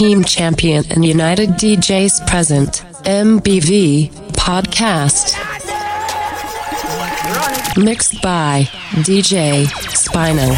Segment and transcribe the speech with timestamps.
[0.00, 5.36] Team Champion and United DJs present MBV Podcast.
[7.76, 8.62] Mixed by
[9.04, 10.54] DJ Spinal.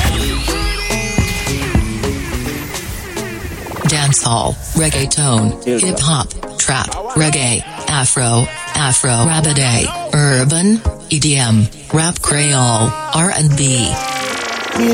[3.90, 6.28] Dancehall, reggaeton, hip hop,
[6.60, 8.46] trap, reggae, afro,
[8.76, 10.76] afro rabidae, urban,
[11.10, 13.92] EDM, rap creole, R&B.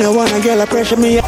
[0.01, 1.21] No wanna get a pressure me.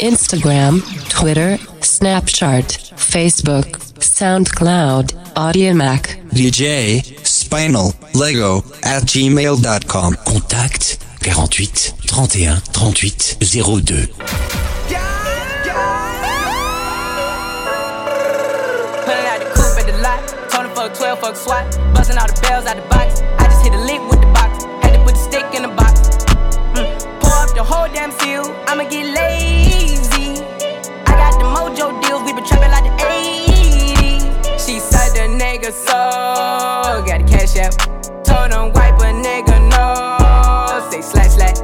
[0.00, 3.66] Instagram, Twitter, Snapchat, Facebook,
[4.00, 6.26] SoundCloud, Audiomack.
[6.30, 10.14] DJ Spinal Lego at gmail.com.
[10.26, 11.68] Contact 48
[12.06, 14.06] 31 38 02.
[19.04, 20.50] Pulling out the coupe at the lot.
[20.50, 21.64] Tony fuck 12, fuck SWAT.
[21.94, 23.20] Busting all the bells out the box.
[23.38, 24.64] I just hit a lick with the box.
[24.82, 26.00] Had to put the stick in the box.
[26.74, 27.20] Mm.
[27.20, 28.44] Pour up the whole damn seal.
[28.66, 29.59] I'ma get lazy.
[35.70, 37.04] Nigga so.
[37.06, 38.24] Got the cash out.
[38.24, 40.90] Told him wipe a nigga no.
[40.90, 41.56] Say slash slash.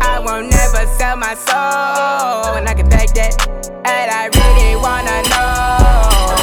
[0.00, 2.56] I won't never sell my soul.
[2.56, 3.48] And I can back that.
[3.84, 5.78] And I really wanna know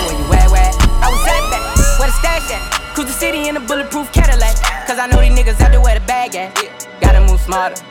[0.05, 0.71] where you at, where?
[1.01, 2.95] I was at that, where the stash at?
[2.95, 4.55] Cruise the city in a bulletproof Cadillac.
[4.87, 6.55] Cause I know these niggas out there where the bag at.
[7.01, 7.81] Gotta move smarter,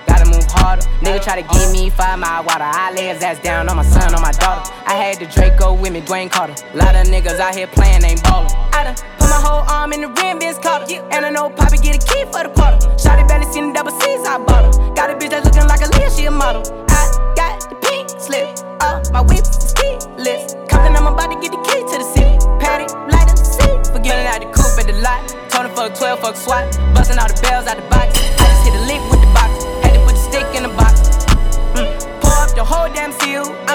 [0.58, 0.82] harder.
[1.02, 2.64] Nigga try to give me five mile water.
[2.64, 4.70] I lay his ass down on my son, on my daughter.
[4.86, 6.54] I had the Draco with me, Dwayne Carter.
[6.74, 8.50] Lot of niggas out here playing, ain't ballin'.
[8.72, 11.00] I done put my whole arm in the rim, Vince Carter.
[11.12, 12.78] And I know Poppy get a key for the quarter.
[12.96, 14.94] Shotty barely seen the double C's, I bought her.
[14.94, 16.62] Got a bitch that's looking like Aaliyah, she a model.
[16.90, 18.46] I got the pink slip,
[18.80, 20.54] uh, my whip is keyless.
[20.68, 22.36] Compton, I'm about to get the key to the city.
[22.58, 23.92] Patty, light up the seat.
[23.92, 25.22] Forgetting out the coupe at the lot.
[25.50, 26.64] Tony fuck 12, fuck SWAT.
[26.94, 28.37] Busting all the bells out the box.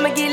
[0.04, 0.33] I'ma get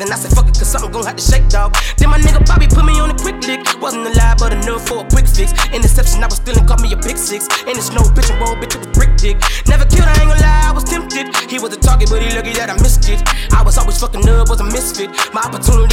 [0.00, 1.76] Then I said, fuck it, cause something gon' have to shake, dog.
[1.98, 3.60] Then my nigga Bobby put me on a quick lick.
[3.84, 5.52] Wasn't alive, but a enough for a quick fix.
[5.76, 7.44] Interception, I was stealing, caught me a big six.
[7.68, 9.36] And it's no bitch and roll, bitch, it was brick dick.
[9.68, 11.28] Never killed, I ain't gonna lie, I was tempted.
[11.52, 13.20] He was a target, but he lucky that I missed it.
[13.52, 15.10] I was always fucking up, was a misfit.
[15.32, 15.89] My opportunity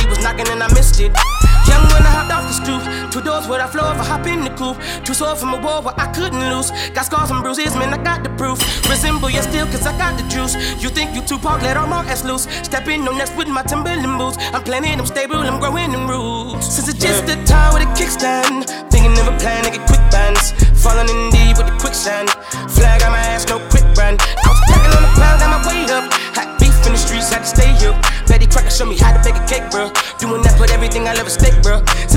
[3.47, 4.75] Where I if I hop in the coupe.
[5.05, 6.69] Two swords from a war where I couldn't lose.
[6.91, 8.59] Got scars and bruises, man, I got the proof.
[8.89, 10.55] Resemble you still, cause I got the juice.
[10.83, 12.43] You think you too park, let all my ass loose.
[12.67, 14.37] Step in on next with my Timberland boots.
[14.51, 16.67] I'm planning, I'm stable, I'm growing in roots.
[16.67, 18.67] Since it's just the time with a kickstand.
[18.91, 20.51] Thinking of a plan to get quick bands.
[20.75, 22.29] Falling in deep with the quicksand.
[22.67, 24.19] Flag on my ass, no quick run.
[24.19, 26.03] I was packing on the pound, got my weight up.
[26.35, 27.95] Hot beef in the streets, had to stay here.
[28.27, 29.87] Betty Crocker show me how to bake a cake, bro.
[30.19, 31.79] Doing that, put everything I love at stake, bro.
[32.07, 32.16] Since it's just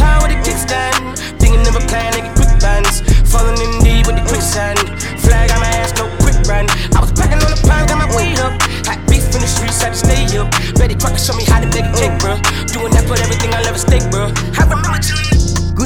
[0.00, 0.96] time with a kickstand.
[1.36, 3.04] Thinking of a plan to get quick bands.
[3.28, 4.80] Falling in deep with the quicksand.
[5.20, 6.64] Flag on my ass, no quick run.
[6.96, 8.56] I was packing on the pound, got my weight up.
[8.88, 10.48] Hot beef in the streets, had to stay up.
[10.80, 12.40] Betty Crocker show me how to make a cake, bro.
[12.72, 13.19] Doing that, put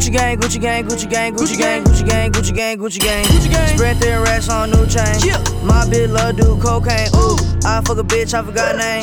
[0.04, 3.50] Gucci gang, Gucci gang, Gucci gang, Gucci gang, Gucci gang, Gucci gang, Gucci gang, Gucci
[3.50, 3.68] gang.
[3.68, 5.16] Spread their racks on new chain.
[5.64, 7.08] My bitch love do cocaine.
[7.16, 9.02] Ooh, I fuck a bitch, I forgot name.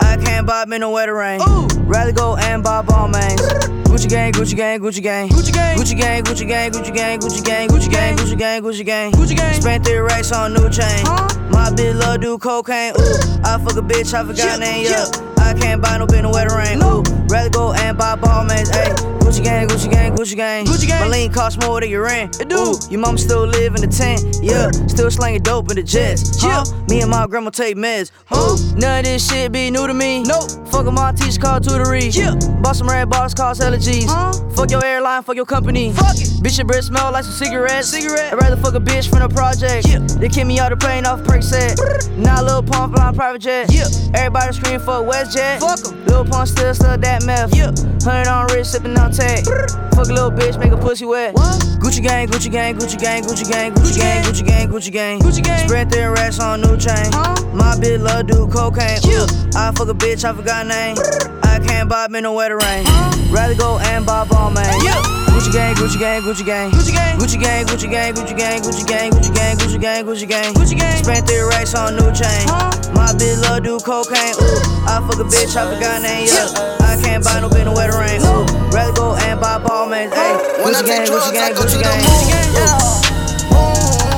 [0.00, 1.40] I can't buy me no wetter rain.
[1.88, 3.40] Rather go and buy Balmains.
[3.84, 7.42] Gucci gang, Gucci gang, Gucci gang, Gucci gang, Gucci gang, Gucci gang, Gucci gang, Gucci
[7.42, 9.54] gang, Gucci gang, Gucci gang, Gucci gang, Gucci gang.
[9.58, 11.02] Spent three racks on new chain.
[11.48, 12.92] My bitch love do cocaine.
[12.98, 14.84] Ooh, I fuck a bitch, I forgot name.
[14.84, 15.06] Yeah,
[15.38, 16.82] I can't buy no bitch no wetter rain.
[16.82, 18.70] Ooh, rather go and buy Balmains.
[18.70, 19.21] Ayy.
[19.32, 20.66] Gucci gang, Gucci gang, Gucci gang.
[20.66, 21.00] Gucci gang.
[21.00, 22.38] My lean cost more than your rent.
[22.38, 22.56] It do.
[22.56, 24.20] Ooh, your mama still live in the tent.
[24.42, 26.44] Yeah, still slanging dope in the jets.
[26.44, 28.10] Yeah, me and my grandma take meds.
[28.26, 28.58] Huh?
[28.76, 30.22] None of this shit be new to me.
[30.22, 30.50] Nope.
[30.68, 32.14] Fuck my teacher called tutory.
[32.14, 32.34] Yeah.
[32.60, 34.04] Bought some red bars, cost G's.
[34.04, 34.32] Huh?
[34.50, 35.92] Fuck your airline, fuck your company.
[35.92, 36.28] Fuck it.
[36.42, 37.88] Bitch, your breath smell like some cigarettes.
[37.88, 38.34] Cigarette.
[38.34, 39.88] I'd rather fuck a bitch from the project.
[39.88, 40.00] Yeah.
[40.20, 41.78] They kick me out the plane off Percocet.
[42.18, 43.72] Now Lil Pump flying private jet.
[43.72, 43.86] Yeah.
[44.12, 45.60] Everybody scream for WestJet.
[45.60, 46.04] Fuck 'em.
[46.04, 47.56] Lil Pump still still that meth.
[47.56, 47.72] Yeah.
[48.02, 49.21] Hundred on wrist, sipping on tech.
[49.22, 51.34] Fuck fuck a little bitch, make a pussy wet.
[51.34, 51.60] What?
[51.78, 55.20] Gucci gang, Gucci gang, Gucci gang, Gucci gang, Gucci gang, Gucci gang, Gucci gang.
[55.20, 55.68] Gucci gang.
[55.68, 57.10] Spread thin racks on new chain.
[57.54, 58.98] My bitch love do cocaine.
[59.06, 59.26] Ooh,
[59.56, 60.96] I fuck a bitch, I forgot name.
[61.42, 62.84] I can't bob me no wetter rain.
[63.30, 65.31] Rather go and bob all man.
[65.42, 68.86] Gucci gang, Gucci gang, Gucci gang, Gucci gang, Gucci gang, Gucci gang, Gucci gang, Gucci
[68.86, 71.02] gang, Gucci gang, Gucci gang, Gucci gang, Gucci gang.
[71.02, 72.46] Spent three racks on new chain.
[72.94, 74.38] My bitch love do cocaine.
[74.38, 76.30] Ooh, I fuck a bitch, I forgot name.
[76.30, 76.46] Yeah,
[76.86, 78.22] I can't buy no bitch no wetter rain.
[78.22, 80.14] Ooh, rather go and buy Balmain.
[80.14, 82.46] Hey, Gucci gang, Gucci gang, Gucci gang, Gucci gang.
[82.54, 82.78] Yeah.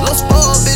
[0.05, 0.74] Little spoiled bitch,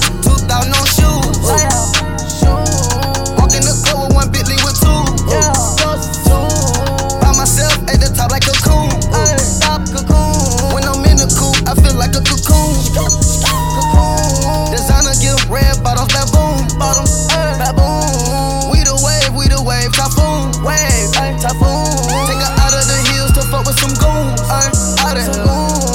[12.93, 14.71] cocoon.
[14.71, 16.65] Designer give red bottoms, baboon.
[16.77, 18.71] Bottoms, eh, baboon.
[18.71, 20.53] We the wave, we the wave, typhoon.
[20.65, 21.85] Wave, eh, typhoon.
[22.29, 24.41] Take her out of the hills to fuck with some goons.
[24.41, 25.25] Eh, out of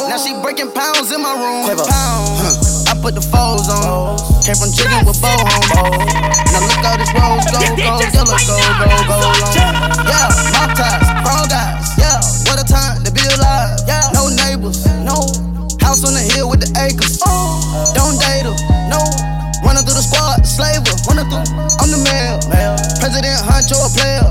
[0.09, 1.67] Now she breaking pounds in my room.
[1.67, 2.87] Pounds.
[2.91, 4.19] I put the foes on.
[4.45, 5.35] Came from jigging with bow
[5.75, 6.13] homes.
[6.53, 9.57] Now look all this rose gold, gold, yellow gold, gold, gold on.
[10.07, 11.97] Yeah, mop ties, frog eyes.
[11.99, 13.81] Yeah, what a time to be alive.
[13.89, 15.27] Yeah, no neighbors, no
[15.81, 16.54] house on the hill
[21.31, 21.47] through,
[21.81, 22.41] I'm the mail.
[23.01, 24.25] President Huncho, a player.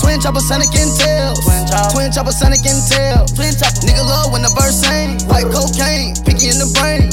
[0.00, 1.40] Twin chopper, Sonic and tails.
[1.92, 3.32] Twin chopper, Sonic and tails.
[3.34, 5.18] Twin chopper, nigga love when the verse sing.
[5.26, 7.10] Like cocaine, picky in the brain.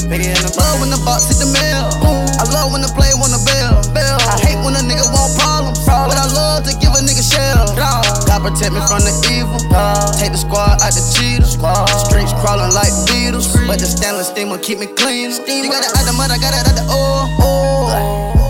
[0.58, 1.90] Love when the box hit the mail.
[2.38, 3.82] I love when the play wanna bell.
[3.94, 4.18] bell.
[4.28, 5.78] I hate when a nigga want problems.
[5.86, 7.66] But I love to give a nigga shell.
[7.74, 9.58] God protect me from the evil.
[10.18, 11.58] Take the squad out the cheaters.
[12.06, 13.50] Streets crawling like beetles.
[13.66, 15.30] But the stainless steamer keep me clean.
[15.30, 17.26] You got it out the mud, I got it out the oil.
[17.40, 18.41] Oh,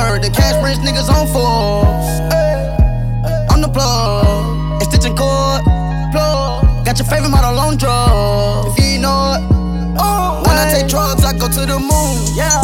[0.00, 2.20] heard the cash rich niggas on force.
[3.52, 5.64] On the plug, it's stitching cord.
[6.84, 8.78] Got your favorite model on drugs.
[8.78, 9.42] If you know it.
[10.46, 12.16] When I take drugs, I go to the moon.
[12.34, 12.60] Yeah,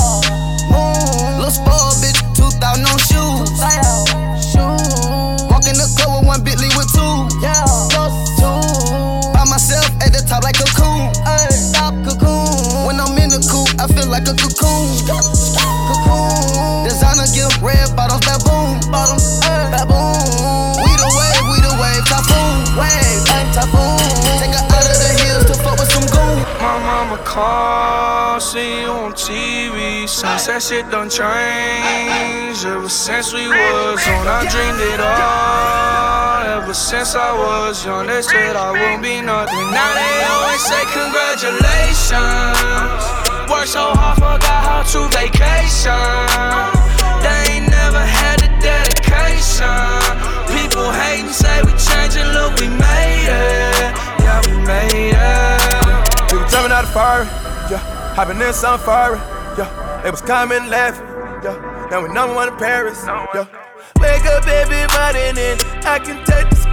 [17.69, 18.81] red bottoms, baboon.
[18.91, 20.17] Bottoms, eh, baboon.
[20.81, 22.57] We the wave, we the wave, typhoon.
[22.81, 23.21] Wave,
[23.53, 24.01] typhoon.
[24.41, 26.41] Take her out of the hills to fuck with some goon.
[26.65, 30.09] My mama call, see you on TV.
[30.09, 32.65] Since that shit done changed.
[32.65, 36.63] Ever since we was on, I dreamed it all.
[36.63, 39.71] Ever since I was young, they said I won't be nothing.
[39.71, 43.18] Now they always say congratulations.
[43.49, 45.97] Worked so hard, forgot how to vacation.
[47.25, 49.73] They ain't never had the dedication.
[50.53, 53.97] People hating, say we changing, look, we made it.
[54.21, 56.33] Yeah, we made it.
[56.33, 57.25] We was jumping out of fire,
[57.73, 57.81] yeah.
[58.15, 59.17] Hopping in some fire,
[59.57, 60.01] yeah.
[60.05, 61.07] They was coming laughing,
[61.43, 61.89] yeah.
[61.91, 63.47] Now we number one in Paris, yeah.
[63.99, 66.68] Wake up every morning and I can the sky.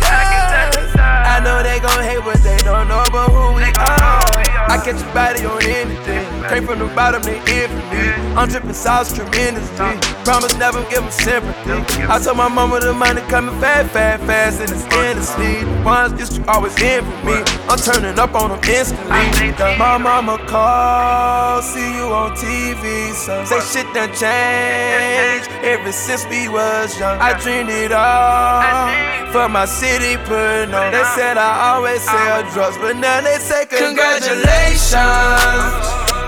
[1.36, 4.46] I know they gon' hate, but they don't know about who we are.
[4.68, 6.26] I catch a body on anything.
[6.50, 8.06] Came from the bottom, they in for me.
[8.36, 9.98] I'm dripping sauce tremendously.
[10.24, 12.04] Promise never give them sympathy.
[12.08, 15.64] I told my mama the money coming fast, fast, fast, and it's endlessly.
[15.64, 17.38] The ones to always in for me.
[17.70, 19.52] I'm turning up on them instantly.
[19.78, 23.14] My mama call, see you on TV.
[23.14, 27.18] So say shit done changed ever since we was young.
[27.20, 30.92] I dreamed it all for my city on.
[30.92, 34.94] They said I always sell drugs, but now they say Congratulations.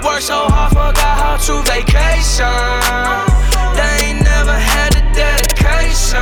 [0.03, 2.47] Worked so hard, forgot how to vacation.
[3.77, 6.17] They ain't never had the dedication.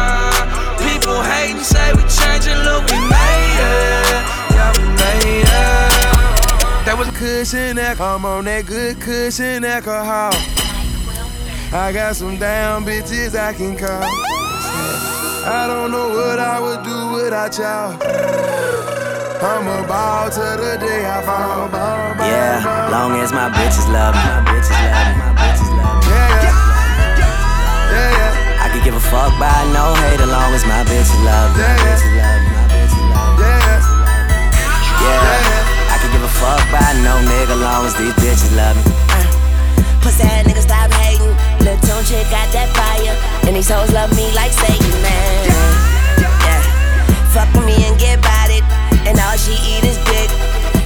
[0.83, 4.23] People hating, say we changing, look, we made it.
[4.51, 6.85] Yeah, we made it.
[6.85, 8.17] That was cushion alcohol.
[8.17, 10.33] I'm on that good cushion alcohol.
[11.71, 14.34] I got some damn bitches I can call.
[15.45, 17.93] I don't know what I would do without y'all.
[19.45, 22.17] I'm about to the day I found fall.
[22.25, 26.09] Yeah, long as my bitches love me, my bitches love me, my bitches love me.
[26.09, 26.49] Yeah,
[27.93, 28.65] yeah, yeah.
[28.65, 31.61] I could give a fuck by no hate as long as my bitches love me,
[31.61, 33.53] my bitches love me, my bitches love me.
[34.97, 38.89] Yeah, I could give a fuck by no nigga long as these bitches love me.
[40.01, 40.84] Pussy ass nigga stop
[41.65, 43.17] Lil' Tune chick got that fire.
[43.49, 45.49] And these hoes love me like Satan, man.
[46.45, 46.61] Yeah.
[47.33, 48.61] Fuck with me and get about it.
[49.09, 50.29] And all she eat is dick.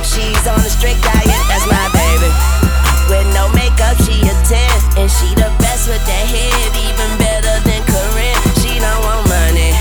[0.07, 2.31] She's on a strict diet, that's my baby.
[3.11, 5.03] With no makeup, she a 10.
[5.03, 8.39] And she the best with that head, even better than Karrine.
[8.63, 9.75] She don't want money.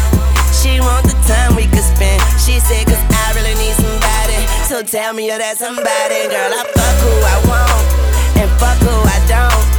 [0.50, 2.19] She want the time we could spend.
[2.43, 4.50] She said, cause I really need somebody.
[4.67, 6.26] So tell me you're that somebody.
[6.26, 7.87] Girl, I fuck who I want
[8.43, 9.77] and fuck who I don't.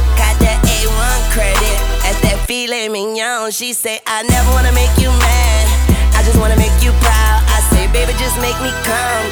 [0.80, 3.50] Got that A1 credit, that's that filet mignon.
[3.50, 5.66] She say, I never wanna make you mad,
[6.14, 7.42] I just wanna make you proud.
[7.48, 9.26] I say, baby, just make me come,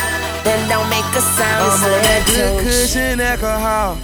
[0.44, 1.64] then don't make a sound.
[1.64, 3.98] I'm on that good cushion alcohol.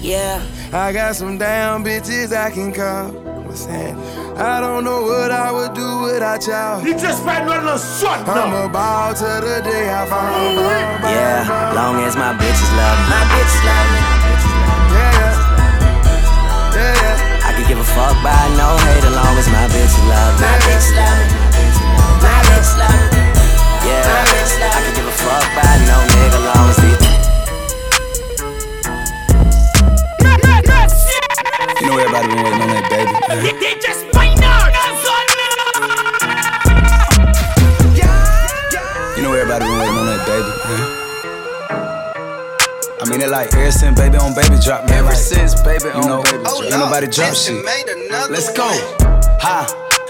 [0.00, 0.40] Yeah.
[0.72, 3.10] I got some damn bitches I can call.
[3.44, 3.94] What's that?
[4.36, 6.84] I don't know what I would do without y'all.
[6.84, 10.32] You just ran on the shot I'm a ball to the day I fall.
[11.08, 13.10] Yeah, long as my bitches love me.
[13.10, 14.25] My bitches love me.
[17.76, 20.46] Give a fuck by no hate as long as my bitches love me.
[20.46, 21.36] My bitches love me.
[22.24, 23.20] My bitches love me.
[23.84, 24.24] Yeah,
[24.64, 26.96] I could give a fuck by no nigga long as these.
[31.80, 34.05] You know everybody been waiting on that baby.
[43.36, 44.98] Like ever since baby on baby drop, man.
[44.98, 46.62] Ever like, since baby you on know, baby drop.
[46.62, 47.64] ain't nobody drop shit.
[48.30, 48.68] Let's go.
[49.40, 49.85] Ha.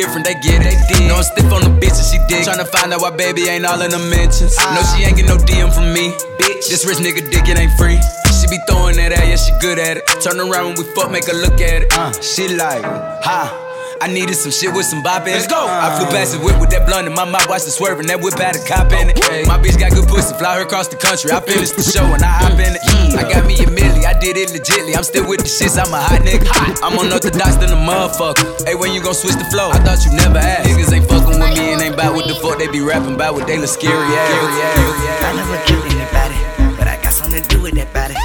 [0.00, 0.72] different, they get it.
[1.08, 2.48] No, I'm stiff on the bitch and she dig.
[2.48, 4.56] Tryna find out why baby ain't all in the mentions.
[4.56, 6.16] No, she ain't get no DM from me.
[6.40, 8.00] Bitch, this rich nigga dick, it ain't free.
[8.32, 10.06] She be throwing that at, yeah, she good at it.
[10.24, 11.92] Turn around when we fuck, make her look at it.
[11.92, 13.69] Uh, she like, ha.
[14.00, 15.44] I needed some shit with some bop in it.
[15.44, 15.60] Let's go.
[15.60, 18.08] I flew past the whip with that blunt in my mouth, watched it swerving.
[18.08, 19.20] That whip had a cop in it.
[19.44, 21.28] My bitch got good pussy, fly her across the country.
[21.30, 22.82] I finished the show and I hop in it.
[23.12, 24.96] I got me a milli, I did it legitly.
[24.96, 26.48] I'm still with the shits, I'm a hot nigga.
[26.80, 28.64] I'm unorthodox than a motherfucker.
[28.64, 29.68] Hey, when you gon' switch the flow?
[29.68, 30.64] I thought you never asked.
[30.64, 33.36] Niggas ain't fucking with me and ain't bout what the fuck they be rapping about.
[33.36, 35.28] What they look scary ass.
[35.28, 36.40] I never killed anybody,
[36.80, 38.16] but I got something to do with that body.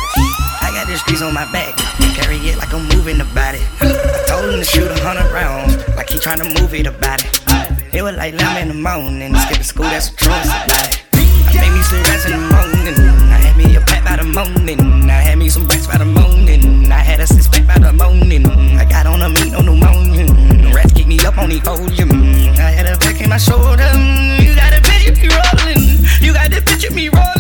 [0.96, 1.76] I got on my back,
[2.16, 3.60] carry it like I'm moving the body.
[3.84, 7.36] I told him to shoot a hundred rounds, like he tryna move it about it.
[7.94, 11.04] It was like lamb in the morning, skipping school, that's what trust about it.
[11.12, 12.96] I made me some rats in the morning,
[13.28, 16.06] I had me a pack by the morning, I had me some rats by the
[16.06, 18.48] morning, I had a six pack by the morning.
[18.80, 22.56] I got on a meat, pneumonia, the rats keep me up on the volume.
[22.56, 23.84] I had a back in my shoulder,
[24.40, 27.35] you got a if you rolling, you got the of me rolling,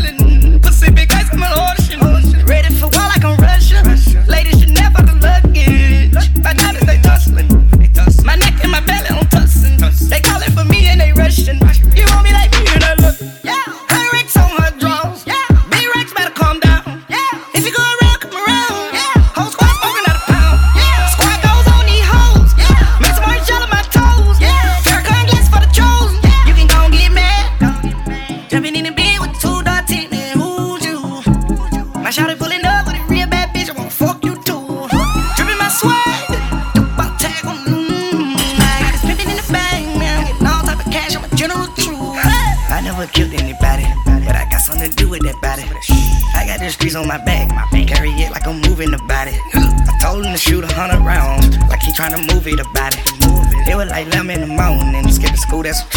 [55.74, 55.94] skipping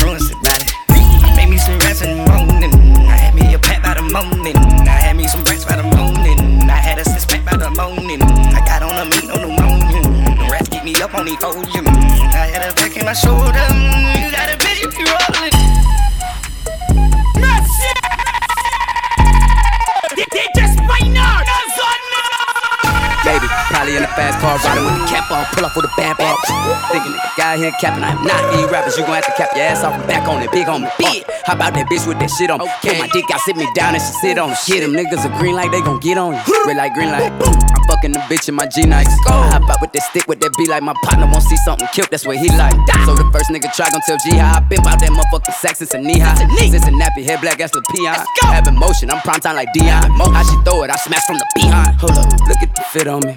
[27.48, 28.98] Guy here capping, I'm not these rappers.
[28.98, 30.88] You gon' have to cap your ass off and back on it, big on me.
[30.98, 31.24] Big.
[31.48, 32.68] How about that bitch with that shit on me?
[32.84, 34.58] Pull my dick out, sit me down and she sit on it.
[34.58, 36.66] Shit, them niggas are green like they gon' get on you.
[36.68, 37.32] Red like green light.
[37.32, 39.10] I'm fucking the bitch in my G nights.
[39.26, 41.88] I hop out with that stick with that B like my partner won't see something
[41.92, 42.74] killed, that's what he like.
[43.04, 45.76] So the first nigga try gon' tell G how I been out that motherfucking sack
[45.76, 46.38] since a knee high.
[46.58, 48.14] Since a nappy head black ass the peon.
[48.42, 50.14] Having motion, I'm prime time like Deion.
[50.14, 51.98] How she throw it, I smash from the behind.
[51.98, 53.34] Hold up, look at the fit on me.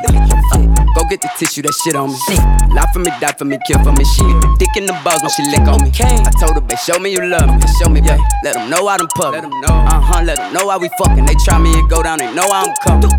[0.93, 2.37] Go get the tissue, that shit on me.
[2.75, 4.05] Lie for me, die for me, kill for me.
[4.05, 5.89] She get the dick in the balls when she lick on me.
[5.89, 7.61] I told her, babe, show me you love me.
[7.79, 8.19] Show me, yeah.
[8.43, 9.33] Let them know I done pub.
[9.33, 9.73] Let them know.
[9.73, 11.25] Uh huh, let them know how we fucking.
[11.25, 13.09] They try me and go down, they know I'm coming.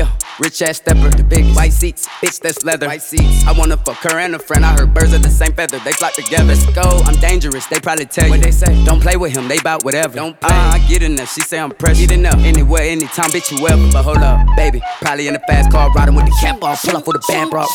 [0.00, 2.86] Yeah, Rich ass stepper, the big white seats, bitch that's leather.
[2.86, 3.46] White seats.
[3.46, 4.64] I wanna fuck her and a friend.
[4.64, 6.44] I heard birds of the same feather, they flock together.
[6.44, 7.66] Let's go, I'm dangerous.
[7.66, 8.30] They probably tell you.
[8.30, 8.82] What they say?
[8.86, 10.14] Don't play with him, they bout whatever.
[10.14, 10.48] Don't play.
[10.48, 11.34] Uh, I get enough.
[11.34, 12.06] She say I'm pressure.
[12.06, 12.38] Get enough.
[12.38, 13.92] Anywhere, anytime, bitch you ever.
[13.92, 14.80] But hold up, baby.
[15.02, 16.82] Probably in a fast car, riding with the cap off.
[16.82, 17.66] Pull up with a band bro.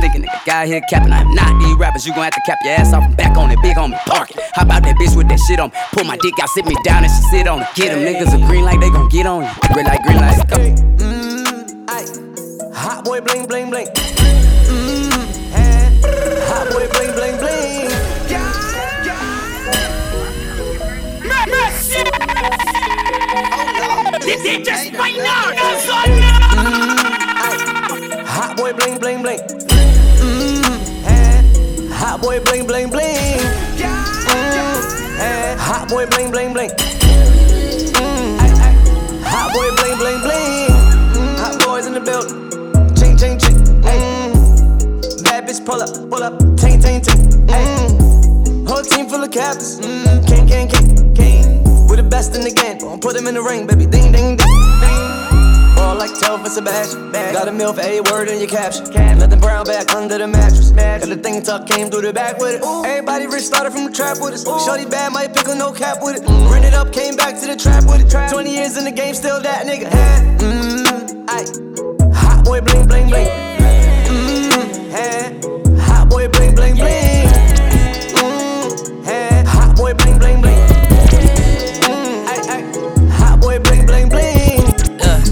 [0.00, 1.12] Thinking nigga guy here capping.
[1.12, 2.04] I'm not these rappers.
[2.04, 3.62] You gon' have to cap your ass off and back on it.
[3.62, 4.40] Big on park it.
[4.54, 5.70] How about that bitch with that shit on?
[5.92, 7.68] Pull my dick out, sit me down and she sit on it.
[7.76, 9.50] Get them niggas a green light, they gon' get on you.
[9.76, 11.27] Red light, green light, go.
[12.88, 13.86] Hot boy bling bling bling.
[13.86, 15.12] Mmm,
[16.48, 17.90] hot boy bling bling bling.
[24.24, 26.64] DJ Spinal, mm-hmm.
[28.24, 29.40] Hot boy bling bling bling.
[30.24, 33.38] Mmm, hot boy bling bling bling.
[33.76, 36.70] Mmm, hot boy bling bling bling.
[45.68, 46.38] Pull up, pull up.
[46.56, 47.20] Ting ting ting.
[47.46, 49.78] Mmm, whole team full of captains.
[49.80, 51.86] Mmm, king king king king.
[51.86, 52.78] We're the best in the game.
[52.78, 53.84] Don't put them in the ring, baby.
[53.84, 54.48] Ding ding ding
[54.80, 55.04] ding.
[55.76, 57.12] Ball like Telvin Sebastian.
[57.12, 58.84] Got a mill for a word in your caption.
[58.92, 60.70] Them brown back under the mattress.
[60.70, 62.62] Got the thing tuck came through the back with it.
[62.64, 64.44] Everybody rich started from the trap with us.
[64.64, 66.26] Shorty bad, might pick no cap with it.
[66.50, 68.32] Ran it up, came back to the trap with it.
[68.32, 69.90] 20 years in the game, still that nigga.
[70.40, 72.14] Mm, Aye.
[72.16, 73.26] Hot boy bling bling bling.
[73.26, 73.47] Mmm,
[74.98, 75.40] hey.
[75.78, 77.28] Hot boy bling bling bling.
[79.04, 79.44] Hey.
[79.46, 80.58] Hot boy bling bling bling.
[82.28, 82.64] Aye.
[83.12, 84.64] Hot boy bling bling bling.
[85.00, 85.22] Uh,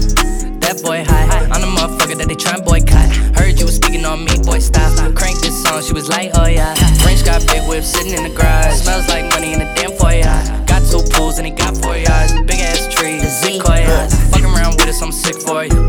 [0.63, 1.43] that boy high.
[1.51, 3.09] I'm the motherfucker that they tryna boycott.
[3.37, 4.93] Heard you was speaking on me, boy, stop.
[5.15, 6.73] Crank this song, she was like, oh yeah.
[7.05, 8.81] Range got big whip sitting in the garage.
[8.81, 10.23] Smells like money in a damn foyer.
[10.65, 12.33] Got two pools and he got four yards.
[12.43, 14.13] Big ass tree, sequoias.
[14.31, 15.86] Fuck around with us, I'm sick for you.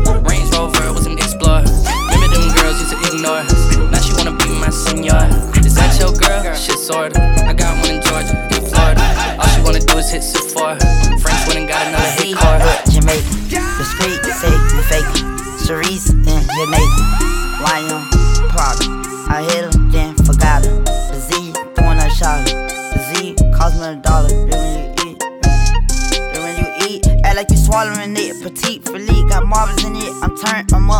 [6.89, 7.11] Girl?
[7.45, 9.01] I got one in Georgia, in Florida.
[9.37, 10.77] All she wanna do is hit Sephora.
[11.21, 12.61] French went got another hit card.
[12.89, 13.29] Jamaica,
[13.77, 13.85] the
[14.33, 16.08] say you fake Cerise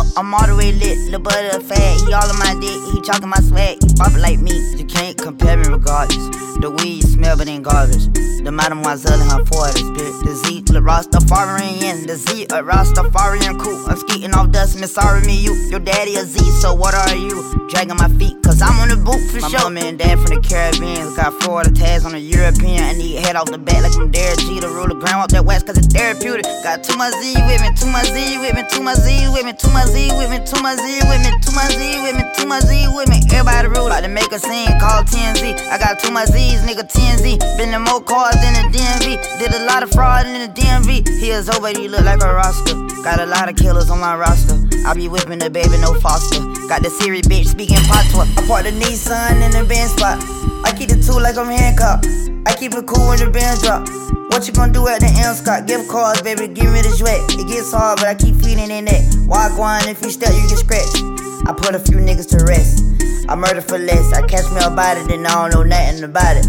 [0.00, 0.98] up, I'm all the way lit.
[1.10, 2.80] Lil' butter fat, he all in my dick.
[2.92, 4.56] He talking my swag, he bop like me.
[4.76, 6.16] You can't compare me regardless.
[6.60, 8.08] The weed smell, but ain't garbage.
[8.44, 10.16] The mademoiselle and her forties, bitch.
[10.24, 12.06] The Z, the Rastafarian.
[12.06, 13.84] The Z, a Rastafarian cool.
[13.86, 15.54] I'm skeeting off dust, miss sorry me, you.
[15.68, 17.68] Your daddy a Z, so what are you?
[17.68, 19.70] Dragging my feet, cause I'm on the boot for My sure.
[19.70, 21.14] My mama and dad from the Caribbean.
[21.14, 22.82] Got Florida tags on the European.
[22.82, 24.60] I need head off the back like I'm Derek G.
[24.60, 24.68] The
[25.00, 26.44] ground out that west, cause it's therapeutic.
[26.62, 29.44] Got too much Z with me, too much Z with me, too much Z with
[29.46, 32.16] me, too much Z with me, too much Z with me, too much Z with
[32.16, 33.18] me, too much Z with me.
[33.34, 35.58] Everybody rule like to make a scene, call 10Z.
[35.68, 37.38] I got too much Z's, nigga TNZ.
[37.58, 39.38] Been in more cars than the DMV.
[39.38, 41.08] Did a lot of fraud in the DMV.
[41.18, 42.74] He is over, he look like a roster.
[43.02, 44.56] Got a lot of killers on my roster.
[44.86, 46.40] I be whipping the baby, no foster.
[46.68, 48.28] Got the Siri bitch speaking patois.
[48.36, 50.22] I park the Nissan in the Benz spot.
[50.64, 52.06] I keep the two like I'm handcuffed.
[52.46, 53.88] I keep it cool when the bands drop.
[54.30, 55.66] What you gonna do at the M Scott?
[55.66, 57.18] Give cards, baby, give me the sweat.
[57.34, 59.02] It gets hard, but I keep feeding in that.
[59.26, 61.00] Walk one, if you step, you get scratched.
[61.48, 62.84] I put a few niggas to rest.
[63.28, 64.12] I murder for less.
[64.12, 66.44] I catch me about it, then I don't know nothing about it.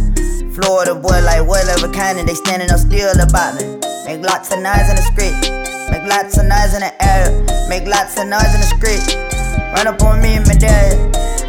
[0.52, 3.80] Florida boy, like whatever kind, and they standing up still about me.
[4.06, 5.48] Make lots of noise in the script.
[5.92, 7.32] Make lots of noise in the air.
[7.70, 9.16] Make lots of noise in the script.
[9.76, 10.92] Run up on me and my dad.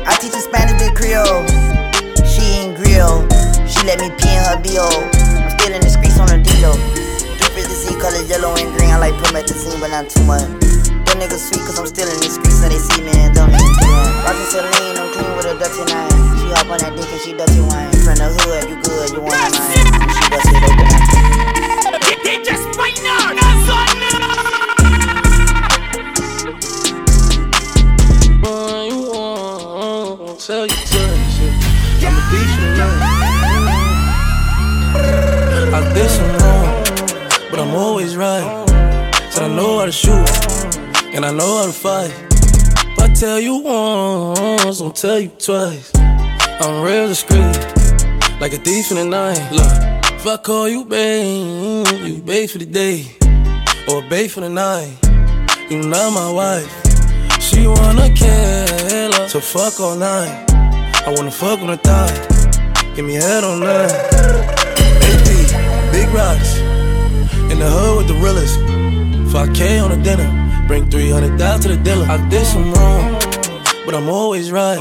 [0.06, 1.42] I teach her Spanish with Creole.
[2.22, 3.26] She ain't grill.
[3.66, 4.86] She let me pee in her BO.
[4.86, 6.74] I'm still in the streets on a deal.
[7.42, 8.90] 350 color yellow and green.
[8.94, 10.71] I like promethazine, but not too much.
[11.06, 13.50] Them niggas sweet cause I'm still in the streets, so they see me and don't
[13.50, 13.86] mean to
[14.24, 16.10] Rockin' Celine, I'm clean with a dirty nine.
[16.38, 17.90] She hop on that dick and she dirty wine.
[18.06, 19.52] From the hood, you good, you want mine.
[20.14, 20.86] She bust it open.
[22.22, 23.34] DJ Spinal,
[28.42, 31.54] Boy, you want, tell you touch it.
[32.04, 33.22] I'm a decent man.
[35.74, 36.68] I did some wrong,
[37.50, 38.46] but I'm always right.
[39.30, 40.28] Said I know how to shoot,
[41.14, 42.12] and I know how to fight.
[42.92, 45.92] If I tell you once, I'll tell you twice.
[45.94, 47.56] I'm real discreet,
[48.40, 49.40] like a thief in the night.
[49.52, 53.06] Look, if I call you babe, you babe for the day,
[53.88, 54.96] or babe for the night.
[55.70, 56.72] You not my wife.
[57.40, 60.50] She wanna kill her, so fuck all night.
[61.06, 63.92] I wanna fuck on the thigh, give me head on that.
[65.08, 66.58] AP, big rocks,
[67.50, 68.58] in the hood with the realest.
[69.32, 70.28] 5K on the dinner,
[70.72, 72.06] Bring 300,000 to the dealer.
[72.06, 73.12] I did some wrong,
[73.84, 74.80] but I'm always right.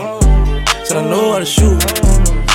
[0.86, 1.84] Said I know how to shoot,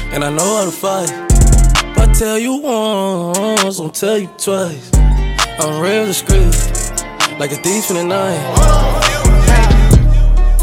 [0.09, 1.11] and I know how to fight.
[1.12, 4.90] If I tell you once, I'll tell you twice.
[5.61, 6.49] I'm real discreet,
[7.38, 8.40] like a thief in the night.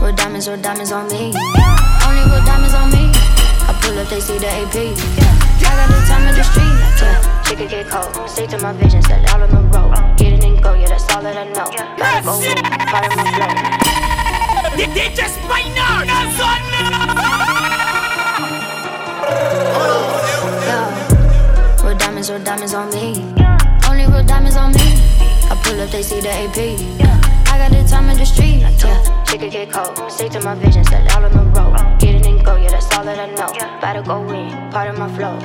[0.01, 1.29] Real diamonds, real diamonds on me.
[2.09, 3.13] Only real diamonds on me.
[3.69, 4.73] I pull up, they see the AP.
[4.73, 6.73] I got the time in the street.
[7.05, 8.27] Yeah, she get cold.
[8.27, 9.82] Stick to my vision, set out on the road.
[10.93, 11.65] That's all that I know.
[11.97, 12.37] Gotta go,
[12.85, 13.49] part of my flow.
[14.77, 16.05] DJ Spinal,
[20.69, 20.85] Yeah.
[21.83, 23.25] Real diamonds, real diamonds on me.
[23.89, 25.01] Only real diamonds on me.
[25.49, 26.77] I pull up, they see the AP.
[27.49, 28.61] I got the time in the street.
[28.61, 29.97] Yeah, she could get cold.
[30.11, 31.73] Stick to my vision, set out on the road.
[31.99, 33.51] Get it and go, yeah, that's all that I know.
[33.81, 35.39] Gotta go in, part of my flow.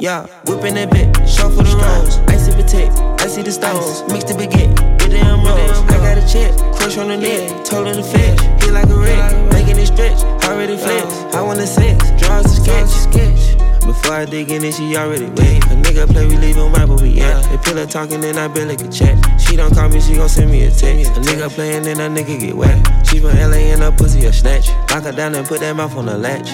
[0.00, 2.33] Yeah, whipping that bit, show for the rolls.
[2.54, 4.02] Icy protect, I see the stones.
[4.12, 4.70] Mix the baguette
[5.02, 5.78] with the rolls.
[5.90, 8.40] I got a check, crush on the neck, told her to fetch.
[8.62, 11.12] Hit like a wreck, making it stretch, already flex.
[11.34, 13.84] I want the sex, draws the sketch.
[13.84, 15.64] Before I dig in it, she already wet.
[15.66, 17.42] A nigga play, we leave him right where we at.
[17.50, 19.18] They pillow talking, then I barely can chat.
[19.40, 21.10] She don't call me, she gon' send me a text.
[21.16, 22.78] A nigga playing, then a nigga get wet.
[23.06, 24.68] She from LA and her pussy a snatch.
[24.90, 26.50] Lock her down and put that mouth on the latch.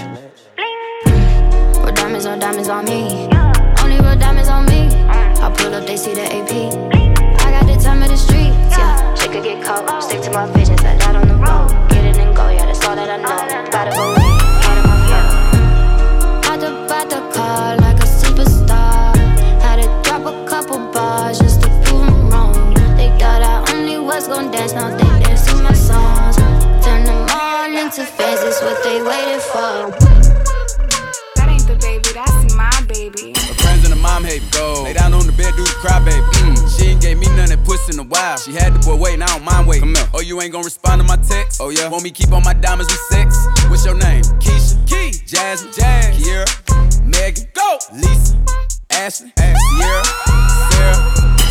[1.76, 3.29] Real diamonds on diamonds on me.
[5.56, 6.52] Pull up, they see the AP.
[7.44, 8.76] I got the time of the streets.
[8.76, 10.02] Yeah, she could get caught.
[10.02, 11.68] Stick to my vision, set out on the road.
[11.90, 13.70] Get it and go, yeah, that's all that I know.
[13.70, 14.20] Gotta go in,
[14.66, 14.96] out of my.
[16.46, 19.14] Had to buy the car like a superstar.
[19.60, 22.74] Had to drop a couple bars just to prove 'em wrong.
[22.96, 26.36] They thought I only was gon' dance, now they dance to my songs.
[26.84, 29.90] Turn them all into fans, that's what they waited for.
[31.36, 33.39] That ain't the baby, that's my baby.
[34.00, 34.48] Mom hate me.
[34.50, 34.82] Go.
[34.84, 36.20] Lay down on the bed, do the cry, baby.
[36.42, 36.56] Mm.
[36.76, 38.36] She ain't gave me none that pussy in a while.
[38.38, 39.94] She had the boy waiting, I don't mind waiting.
[40.12, 41.60] Oh, you ain't gonna respond to my text?
[41.60, 41.88] Oh, yeah.
[41.88, 43.36] Want me keep on my diamonds with sex?
[43.68, 44.24] What's your name?
[44.40, 44.76] Keisha.
[44.88, 45.12] Key.
[45.26, 45.72] Jasmine.
[45.72, 46.16] Jazz.
[46.16, 46.48] Kiera.
[47.04, 47.46] Megan.
[47.54, 47.78] Go.
[47.92, 48.36] Lisa.
[48.90, 49.32] Ashley.
[49.36, 50.04] Sierra.
[50.74, 50.98] Sarah.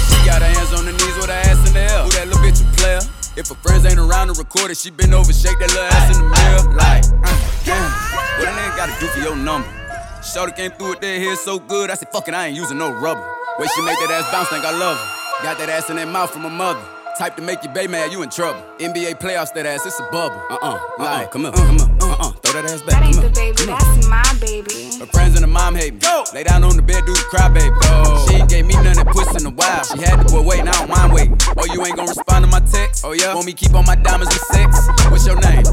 [0.10, 2.04] She got her hands on her knees with her ass in the air.
[2.04, 3.00] Who that little bitch a player?
[3.38, 6.18] If her friends ain't around to record it, she been over, shake that little ass
[6.18, 6.76] in the mirror.
[6.76, 7.32] Like, uh,
[7.64, 7.92] damn.
[8.40, 9.79] What a nigga gotta do for your number?
[10.24, 12.78] Shorty came through with that hair so good, I said, fuck it, I ain't using
[12.78, 13.26] no rubber.
[13.58, 15.44] Way she make that ass bounce, think I love her.
[15.44, 16.82] Got that ass in that mouth from her mother.
[17.18, 18.62] Type to make you baby mad, you in trouble.
[18.80, 20.42] NBA playoffs, that ass, it's a bubble.
[20.50, 23.00] Uh uh, like, come here, come here, uh uh, throw that ass back.
[23.00, 25.00] That ain't the baby, come that's my baby.
[25.00, 26.00] Her friends and her mom hate me.
[26.00, 26.24] Go.
[26.34, 27.76] Lay down on the bed, do the cry, baby.
[27.82, 28.26] Go.
[28.28, 29.84] She ain't gave me none that pussy in a while.
[29.84, 31.38] She had the boy waiting, I don't mind waiting.
[31.58, 33.04] Oh, you ain't gonna respond to my text?
[33.06, 33.34] Oh, yeah?
[33.34, 34.88] Want me keep on my diamonds with sex?
[35.10, 35.64] What's your name?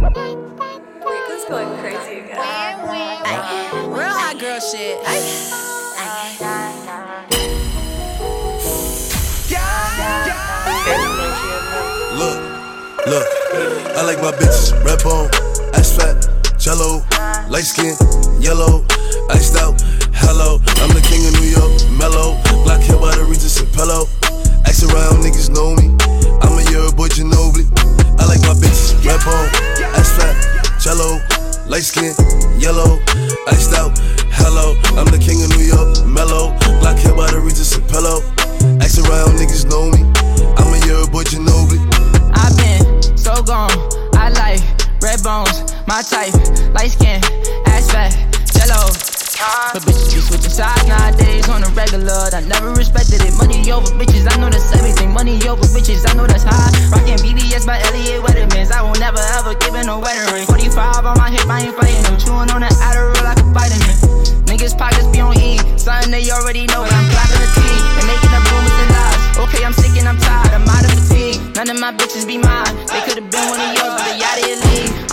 [1.07, 2.81] Rico's going crazy again.
[3.95, 4.99] Real hot girl shit.
[12.19, 12.39] Look,
[13.07, 13.27] look,
[13.95, 15.31] I like my bitches red bone,
[15.75, 16.27] ass fat,
[16.59, 17.05] jello,
[17.49, 17.95] light skin,
[18.41, 18.85] yellow,
[19.31, 19.81] iced out.
[20.13, 24.09] Hello, I'm the king of New York, mellow, black hair by the Regis and pillow.
[24.67, 25.95] Ask around, niggas know me.
[26.43, 27.71] I'm a year boy Ginobili.
[28.19, 29.47] I like my bitches red bone,
[29.95, 30.35] ass fat,
[30.87, 31.19] jello,
[31.67, 32.15] light skin,
[32.61, 33.03] yellow,
[33.49, 33.91] iced out.
[34.39, 38.23] Hello, I'm the king of New York, mellow, black hair by the Regis and pillow.
[38.79, 40.07] Ask around, niggas know me.
[40.55, 41.83] I'm a year boy Ginobili.
[42.39, 43.75] I've been so gone.
[44.15, 44.63] I like
[45.03, 46.33] red bones, my type,
[46.71, 47.19] light skin,
[47.67, 48.15] ass fat,
[48.55, 49.16] jello.
[49.37, 52.33] But bitches be switching sides nowadays on the regular.
[52.33, 53.37] I never respected it.
[53.37, 55.13] Money over bitches, I know that's everything.
[55.13, 56.73] Money over bitches, I know that's high.
[56.89, 58.73] Rockin' BBS by Elliot Weathermans.
[58.73, 60.49] I will never ever give it no wedding ring.
[60.49, 62.17] 45 on my hip, I ain't fighting them.
[62.17, 63.97] Chewing on the Adderall like a vitamin.
[64.49, 65.61] Niggas pockets be on E.
[65.77, 67.61] Something they already know, but I'm clapping the T.
[68.01, 69.21] And making up rumors and lies.
[69.45, 70.57] Okay, I'm sick and I'm tired.
[70.57, 71.45] I'm out of fatigue.
[71.53, 72.73] None of my bitches be mine.
[72.89, 74.66] They could've been one of yours, but they out of.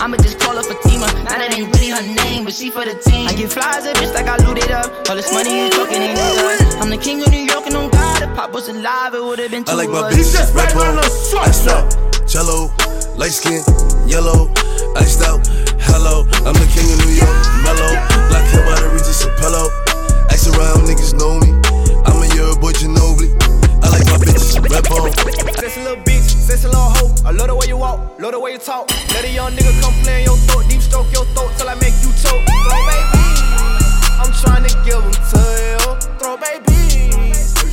[0.04, 1.08] I'ma just call her Fatima.
[1.24, 3.24] Now that ain't really her name, but she for the team.
[3.24, 4.92] I get flies at bitch like I looted up.
[5.08, 6.60] All this money you talking ain't no good.
[6.84, 8.20] I'm the king of New York and on God.
[8.20, 10.20] If Pop was alive, it would've been two I like my of us.
[10.20, 11.88] bitches red bone, ice fat,
[12.28, 12.68] jello,
[13.16, 13.64] light skin,
[14.04, 14.52] yellow,
[15.00, 15.40] iced out.
[15.88, 17.96] Hello, I'm the king of New York, mellow,
[18.28, 19.72] black hair by the Regis and pillow.
[20.28, 21.56] Ask around, niggas know me.
[22.04, 23.32] I'm a year boy Ginobili.
[23.80, 25.08] I like my bitches red bone.
[25.56, 27.14] Sexy little bitch, sexy little hoe.
[27.24, 28.90] I love the way you walk, love the way you talk.
[29.16, 31.74] Let a young nigga come play in your throat, deep stroke your throat till I
[31.80, 32.44] make you choke.
[32.44, 33.24] Throw baby,
[34.20, 35.80] I'm trying to give 'em to you.
[36.20, 36.76] Throw baby,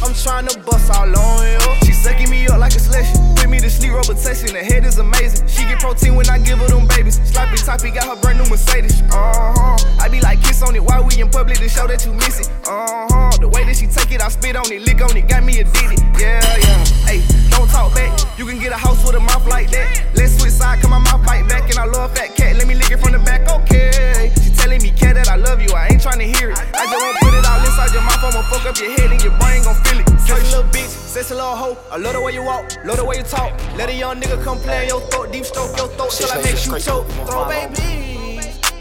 [0.04, 1.60] I'm trying to bust all on you.
[1.84, 3.20] She sucking me up like a selection.
[3.36, 4.54] Put me to sleep, robotation.
[4.54, 5.48] The head is amazing.
[5.48, 7.20] She get protein when I give her them babies.
[7.26, 9.02] Sloppy toppy got her brand new Mercedes.
[9.12, 9.78] Uh huh.
[10.00, 12.40] I be like kiss on it while we in public to show that you miss
[12.40, 12.50] it.
[12.66, 13.21] Uh huh.
[13.42, 15.58] The way that she take it, I spit on it, lick on it, got me
[15.60, 15.98] addicted.
[16.22, 16.86] Yeah, yeah.
[17.10, 18.14] Hey, don't talk back.
[18.38, 20.14] You can get a house with a mouth like that.
[20.14, 21.66] Let's switch side, come on, my bite back.
[21.68, 24.32] And I love fat cat, let me lick it from the back, okay.
[24.46, 26.58] She telling me, cat, that I love you, I ain't trying to hear it.
[26.60, 29.10] I just want to put it all inside your mouth, I'ma fuck up your head
[29.10, 30.08] and your brain gon' feel it.
[30.22, 31.78] Sexy little bitch, sexy little hoe.
[31.90, 33.58] I love the way you walk, love the way you talk.
[33.74, 36.38] Let a young nigga come play on your throat, deep stroke your throat till I
[36.46, 37.10] make you choke.
[37.26, 38.21] Throw baby.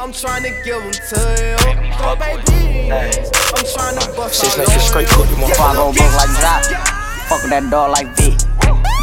[0.01, 1.61] I'm trying to give them to you.
[1.61, 5.37] Babies, I'm trying to bust Shit, all like straight on cook, you.
[5.37, 7.27] you want Yeah, five little on both like that.
[7.29, 8.31] Fuck that dog like V.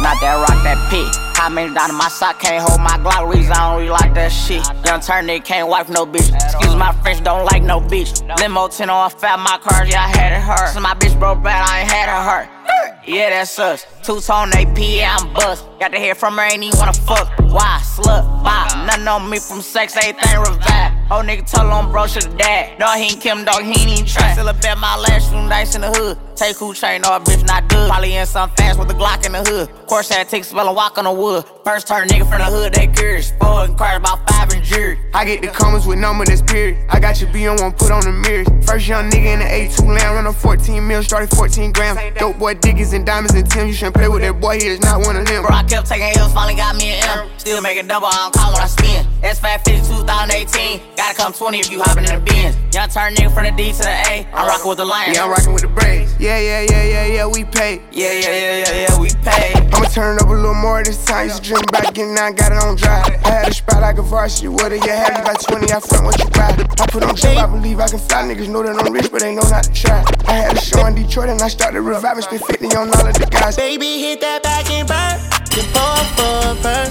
[0.02, 1.06] Not that rock, that pit.
[1.38, 3.32] How many down in my sock can't hold my Glock?
[3.32, 4.66] Reason I don't really like that shit.
[4.84, 6.34] Young turn nigga can't wipe no bitch.
[6.34, 8.18] Excuse my French, don't like no bitch.
[8.40, 10.74] Limo 10 on fat, my car, yeah, I had it hurt.
[10.74, 12.58] So my bitch broke bad, I ain't had it hurt.
[13.06, 13.86] Yeah, that's us.
[14.02, 15.64] Two tone AP, yeah, I'm bust.
[15.78, 17.30] Got to hear from her, ain't even wanna fuck.
[17.38, 17.80] Why?
[17.82, 18.86] Slut, bop.
[18.86, 20.87] Nothing on me from sex, everything revive.
[21.10, 22.78] Old nigga told him bro should've died.
[22.78, 24.32] No, he ain't Kim, dog, he ain't even try.
[24.32, 26.18] Still a bet my last few nights in the hood.
[26.36, 27.88] Take who chain, no, oh, a bitch not good.
[27.88, 29.70] Probably in some fast with a Glock in the hood.
[29.86, 31.44] Course had take spell and walk on the wood.
[31.64, 33.32] First turn nigga from the hood, they curious.
[33.40, 34.98] Four and cars, about five and jury.
[35.14, 36.76] I get the comments with number that's period.
[36.90, 38.46] I got your B on one, put on the mirrors.
[38.68, 41.98] First young nigga in the A2 land, run a 14 mil, started 14 grams.
[42.18, 43.66] Dope boy diggies and diamonds and Tim.
[43.66, 45.42] You shouldn't play with that boy, he is not one of them.
[45.42, 47.30] Bro, I kept taking L's, finally got me an M.
[47.38, 49.06] Still making double, I don't call when I spin.
[49.22, 50.97] S550 2018.
[50.98, 52.58] Gotta come 20 if you hopping in the bins.
[52.74, 54.26] Young turn nigga from the D to the A.
[54.34, 55.14] I'm rocking with the Lions.
[55.14, 56.10] Yeah, I'm rocking with the braids.
[56.18, 57.78] Yeah, yeah, yeah, yeah, yeah, we pay.
[57.92, 59.54] Yeah, yeah, yeah, yeah, yeah, we pay.
[59.54, 61.30] I'ma turn it up a little more this time.
[61.30, 63.14] Used to dream about getting out, got it on drive.
[63.24, 64.84] I had a spot like a varsity with it.
[64.84, 66.50] Yeah, had you by 20, I front what you buy.
[66.58, 68.26] I put on jump, I believe I can fly.
[68.26, 70.02] Niggas know that I'm rich, but they know not to try.
[70.26, 73.14] I had a show in Detroit and I started reviving, spent 50 on all of
[73.14, 73.54] the guys.
[73.54, 75.14] Baby, hit that back and burn.
[75.46, 76.90] Then pour for a burn.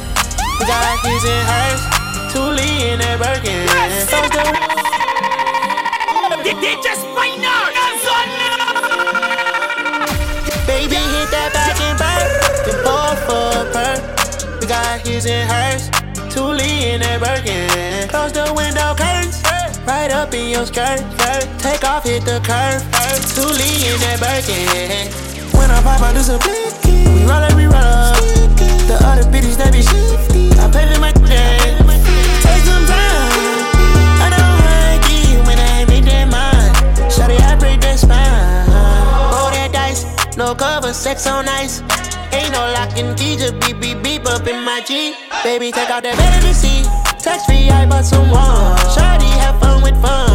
[0.59, 2.06] We got his and hers.
[2.37, 3.65] Tuli in that Birkin.
[3.65, 4.29] Those
[6.45, 7.65] the DJ Spinal,
[10.69, 12.29] Baby, hit that back and burn.
[12.61, 13.97] Then pour for a.
[14.61, 15.89] We got his and hers.
[16.29, 18.05] Tuli in that Birkin.
[18.05, 19.41] Close the window curtains.
[19.89, 21.01] Right up in your skirt.
[21.57, 22.85] Take off, hit the curve.
[23.33, 25.09] Tuli in that Birkin.
[25.57, 27.01] When I pop I this a blicky.
[27.17, 28.13] We roll up, we roll up.
[28.85, 30.53] The other bitches, they be shifty.
[30.61, 31.86] I pay them my game.
[40.37, 41.81] No cover, sex on ice.
[42.31, 45.15] Ain't no lock and key, just beep, beep, beep up in my G.
[45.43, 46.87] Baby, take out that vanity.
[47.19, 48.77] Text free, I bought some one.
[48.93, 50.26] Shawty, have fun with fun.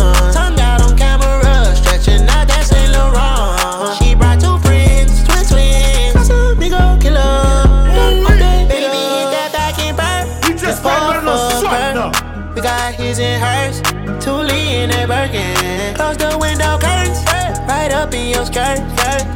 [13.13, 13.77] His and hers.
[14.25, 15.95] Tuli in that Birkin.
[15.97, 17.21] Close the window curtains.
[17.69, 18.81] Right up in your skirt.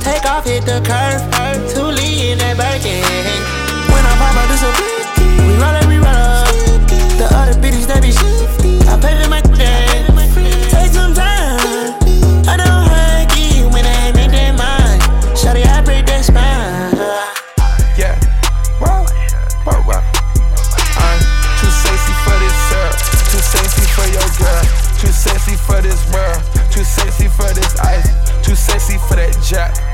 [0.01, 1.21] Take off, hit the curve.
[1.75, 3.05] Tuli in that Birkin.
[3.93, 5.29] When I pop this a blicky.
[5.45, 6.49] We roll up, we roll up.
[7.21, 8.81] The other bitches, they be shifty.
[8.89, 9.26] I pay
[25.77, 26.43] for this world.
[26.73, 28.09] Too sexy for this ice.
[28.47, 29.86] Too sexy for that jack.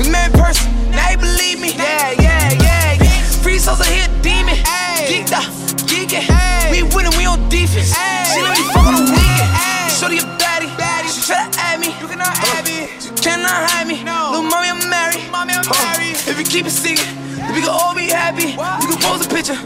[0.00, 0.64] We met in person,
[0.96, 1.76] now you believe me.
[1.76, 3.22] Yeah, yeah, yeah.
[3.44, 4.56] Free souls are here, demon.
[5.04, 5.44] Geeked up,
[5.84, 6.24] geeking.
[6.72, 7.92] We winning, we on defense.
[8.32, 9.50] She let me fuck on the weekend.
[9.92, 10.72] Shorty a baddie.
[11.12, 11.92] She try to add me.
[12.00, 12.88] You cannot have me.
[13.04, 14.02] You cannot hide me.
[14.02, 14.32] No.
[14.32, 15.20] Little mommy, I'm married.
[15.28, 16.16] Mommy, I'm married.
[16.24, 17.04] If you keep it secret,
[17.36, 18.56] then we can all be happy.
[18.56, 19.58] We can pose a picture.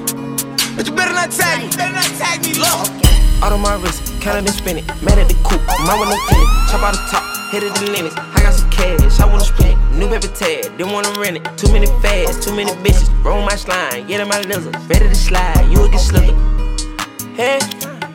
[0.74, 1.70] But you better not tag me.
[1.76, 2.90] Better not tag me, look.
[3.38, 4.86] Out on my wrist, counting and spinning.
[5.04, 6.16] Mad at the coupe, mine with no.
[6.72, 8.16] Chop out the top, hit it the limits.
[8.16, 9.98] I got some cash, I wanna spend.
[9.98, 11.44] New paper tag, didn't wanna rent it.
[11.56, 13.08] Too many fads, too many bitches.
[13.24, 14.76] Roll my slime, get in my lizard.
[14.88, 16.34] Ready to slide, you will get slicker.
[17.34, 17.58] Hey,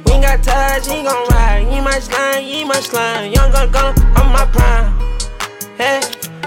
[0.05, 1.65] we ain't got touch, he ain't gon' ride.
[1.67, 3.31] Ain't my slime, ain't my slime.
[3.31, 4.89] Young gun gun, I'm my prime.
[5.77, 6.01] Hey,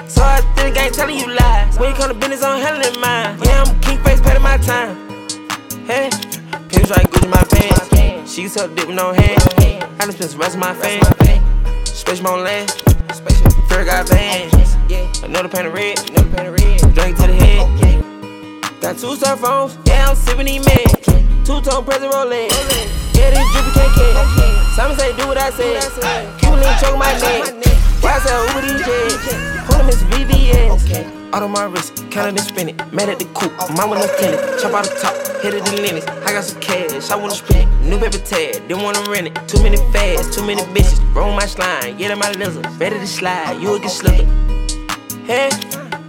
[0.06, 1.78] so I still the game telling you lies.
[1.78, 3.38] When you come to business, I'm handling mine.
[3.44, 4.96] Yeah, I'm king face, paying my time.
[5.86, 6.10] Hey,
[6.68, 8.32] Pimps right Gucci my pants.
[8.32, 9.44] She suck dick with no hands.
[9.58, 11.02] I done spent the rest of my fame.
[11.84, 13.68] Space my own land.
[13.68, 14.76] Fair got bands.
[14.88, 15.10] Yeah.
[15.24, 15.96] Another pan of red.
[16.94, 18.80] Drink to the head.
[18.80, 19.76] Got two cell phones.
[19.86, 21.46] Yeah, I'm sipping these meds.
[21.46, 22.50] Two tone present Rolex.
[23.14, 24.76] Yeah, this drippy can't catch.
[24.76, 25.82] Simon say do what I said.
[26.38, 27.81] Cuban link choke my neck.
[28.02, 29.32] Why I say Uber these jets?
[29.70, 31.32] Hold them, it's VVS.
[31.32, 32.76] Out on my wrist, counting and spinning.
[32.92, 34.60] Mad at the coupe, mine with no tenant.
[34.60, 36.06] Chop out the top, hit it the limits.
[36.08, 37.88] I got some cash, I wanna spend it.
[37.88, 39.48] New paper tag, didn't wanna rent it.
[39.48, 40.98] Too many fads, too many bitches.
[41.14, 42.66] Roll my slime, get in my lizard.
[42.78, 44.26] Ready to slide, you will get slicker.
[45.24, 45.48] Hey,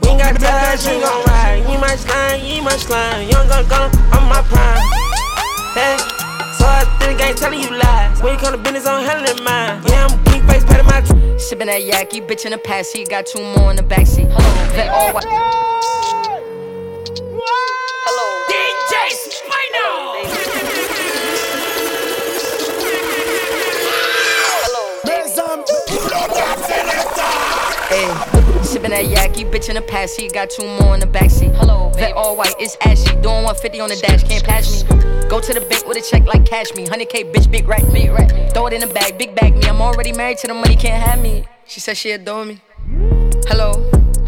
[0.02, 1.62] we ain't got touch, you gon' ride.
[1.70, 3.30] You my slime, you my slime.
[3.30, 4.82] Young gun gun, I'm my prime.
[5.78, 6.23] Hey,
[6.64, 8.22] so I still the game telling you lies.
[8.22, 9.84] When you come to business, I'm handling mine.
[9.88, 13.10] Yeah, I'm king face, patting my t- Sippin' that yaki, bitch in the past seat,
[13.10, 14.32] got two more in the backseat.
[14.32, 15.26] Hello, vet all white.
[18.50, 20.14] DJ Spinal.
[27.90, 31.54] Hey, sippin' that yaki, bitch in the past seat, got two more in the backseat.
[31.56, 33.12] Hello, vet all white, it's ashy.
[33.22, 34.90] Doing 150 on the dash, can't pass me.
[35.30, 36.86] Go to the bank with a check like cash me.
[36.86, 38.54] 100k, bitch, big rack, big rack.
[38.54, 39.68] Throw it in the bag, big bag me.
[39.68, 41.46] I'm already married to the money, can't have me.
[41.66, 42.62] She said she adore me.
[43.48, 43.74] Hello,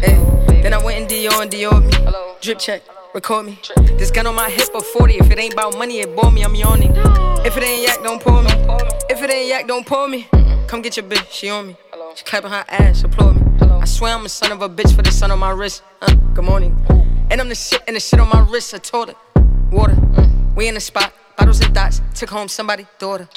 [0.00, 0.16] hey.
[0.62, 1.92] Then I went and Dior and Dior me.
[2.40, 2.82] Drip check,
[3.14, 3.58] record me.
[3.98, 5.14] This gun on my hip for 40.
[5.14, 6.92] If it ain't about money, it bore me, I'm yawning.
[7.44, 8.50] If it ain't yak, don't pull me.
[9.08, 10.26] If it ain't yak, don't pull me.
[10.66, 11.76] Come get your bitch, she on me.
[12.16, 13.45] She clapping her ass, applaud me.
[13.86, 15.84] I swear I'm a son of a bitch for the sun on my wrist.
[16.02, 16.76] Uh, good morning.
[17.30, 18.74] And I'm the shit and the shit on my wrist.
[18.74, 19.14] I told her.
[19.70, 19.96] Water.
[20.56, 21.12] We in the spot.
[21.38, 22.02] Bottles and dots.
[22.12, 23.28] Took home somebody daughter.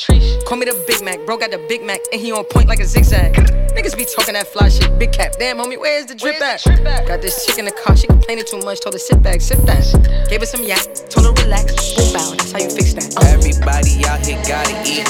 [0.47, 1.23] Call me the Big Mac.
[1.27, 1.99] Bro got the Big Mac.
[2.11, 3.35] And he on point like a zigzag.
[3.75, 4.97] Niggas be talking that fly shit.
[4.97, 5.33] Big cap.
[5.37, 6.65] Damn, homie, where's the drip at?
[7.05, 7.95] Got this chick in the car.
[7.95, 8.81] She complaining too much.
[8.81, 9.83] Told her sit back, sit back.
[10.29, 10.81] Gave her some yak.
[11.11, 11.75] Told her relax.
[11.75, 12.37] Swoop out.
[12.39, 13.15] That's how you fix that.
[13.17, 13.37] Uh.
[13.37, 15.05] Everybody out here gotta eat.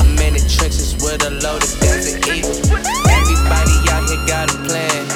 [0.00, 2.65] I'm in the trenches with a loaded desert eagle.
[4.26, 5.06] Got a plan.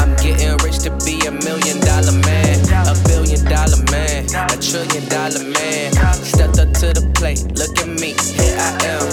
[0.00, 5.08] I'm getting rich to be a million dollar man, a billion dollar man, a trillion
[5.08, 5.92] dollar man.
[6.24, 9.06] Stepped up to the plate, look at me, here I am.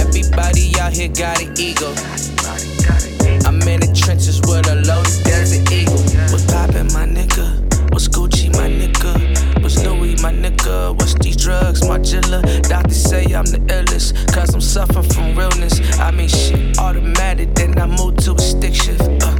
[0.00, 1.92] Everybody out here got an ego.
[3.46, 6.00] I'm in the trenches with a loaded desert eagle.
[6.32, 7.92] What's poppin', my nigga?
[7.92, 9.29] What's Gucci, my nigga?
[10.20, 10.94] What's Louis, my nigga?
[10.96, 12.42] What's these drugs, my jilla?
[12.68, 15.80] Doctors say I'm the illest, cause I'm suffering from realness.
[15.98, 19.00] I mean, shit, automatic, then I move to a stick shift.
[19.00, 19.36] Uh,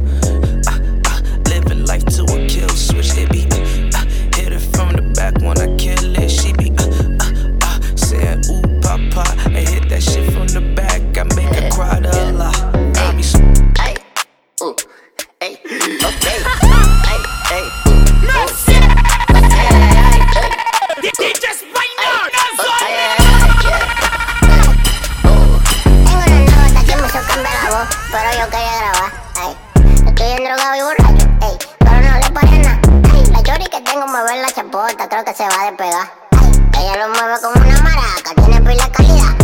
[0.67, 3.15] uh, uh, living life to a kill switch.
[3.17, 6.29] It be uh, uh, hit it from the back when I kill it.
[6.29, 6.83] She be uh,
[7.19, 9.23] uh, uh, saying, ooh, papa.
[9.45, 11.01] And hit that shit from the back.
[11.17, 12.51] I make her cry to Allah.
[12.95, 13.41] I be so-
[15.41, 16.71] DJ Spinal.
[18.17, 18.70] que me chocan de la voz,
[28.11, 29.11] pero yo quería grabar.
[29.39, 29.57] Ay,
[30.07, 32.79] estoy en drogado y borracho, ey, pero no le pare nada.
[33.31, 36.11] La chori que tengo mueve la chapota, creo que se va a despegar.
[36.37, 39.35] Ay, ella lo mueve como una maraca, tiene pila de calidad.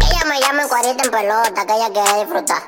[0.00, 2.62] Ella me llama en cuarita en pelota, que ella quiere disfrutar.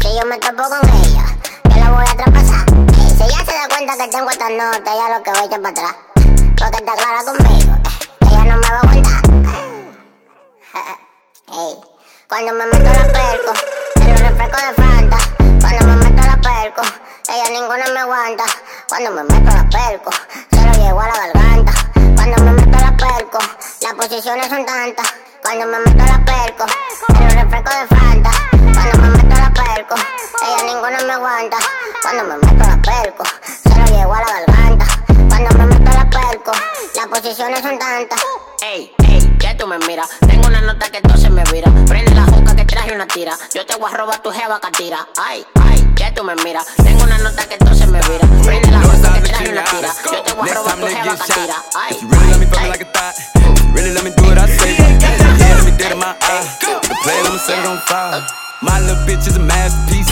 [0.00, 1.24] Si yo me topo con ella,
[1.64, 2.66] yo la voy a traspasar.
[2.98, 5.44] Ey, si ella se da cuenta que tengo esta nota, ella lo que va a
[5.44, 5.94] echar para atrás.
[6.58, 7.72] Porque está clara conmigo,
[8.44, 8.92] no me va a
[12.32, 13.52] cuando me meto la perco,
[13.96, 15.18] en los refrescos de Fanta.
[15.60, 16.82] Cuando me meto la perco,
[17.28, 18.44] ella ninguna me aguanta.
[18.88, 20.10] Cuando me meto la perco,
[20.50, 21.72] se lo llevo a la garganta.
[22.16, 23.38] Cuando me meto la perco,
[23.82, 25.14] las posiciones son tantas.
[25.42, 26.64] Cuando me meto la perco,
[27.20, 28.30] el refresco de Fanta.
[28.50, 29.94] Cuando me meto la perco,
[30.42, 31.58] ella ninguna me aguanta.
[32.00, 33.24] Cuando me meto la perco,
[33.62, 34.86] se lo llevo a la garganta.
[35.28, 35.71] Cuando me
[36.94, 38.20] las posiciones son tantas.
[38.62, 40.08] Ey, ey, ya tú me miras.
[40.20, 41.70] Tengo una nota que todo se me vira.
[41.86, 43.36] Prende la juca que traje una tira.
[43.54, 45.06] Yo te voy a robar tu jeva catira.
[45.18, 46.66] Ay, ay, ya tú me miras.
[46.82, 48.26] Tengo una nota que todo se me vira.
[48.44, 49.94] Prende la juca que traje una tira.
[50.12, 51.54] Yo te voy a robar tu jeva catira.
[51.74, 54.04] Ay, If you really let me fuck me like a thought, if you really let
[54.04, 56.46] me do what I say, yeah, let me dead in my eye.
[56.60, 58.22] The play, I'ma set it on fire.
[58.62, 60.11] My little bitch is a masterpiece.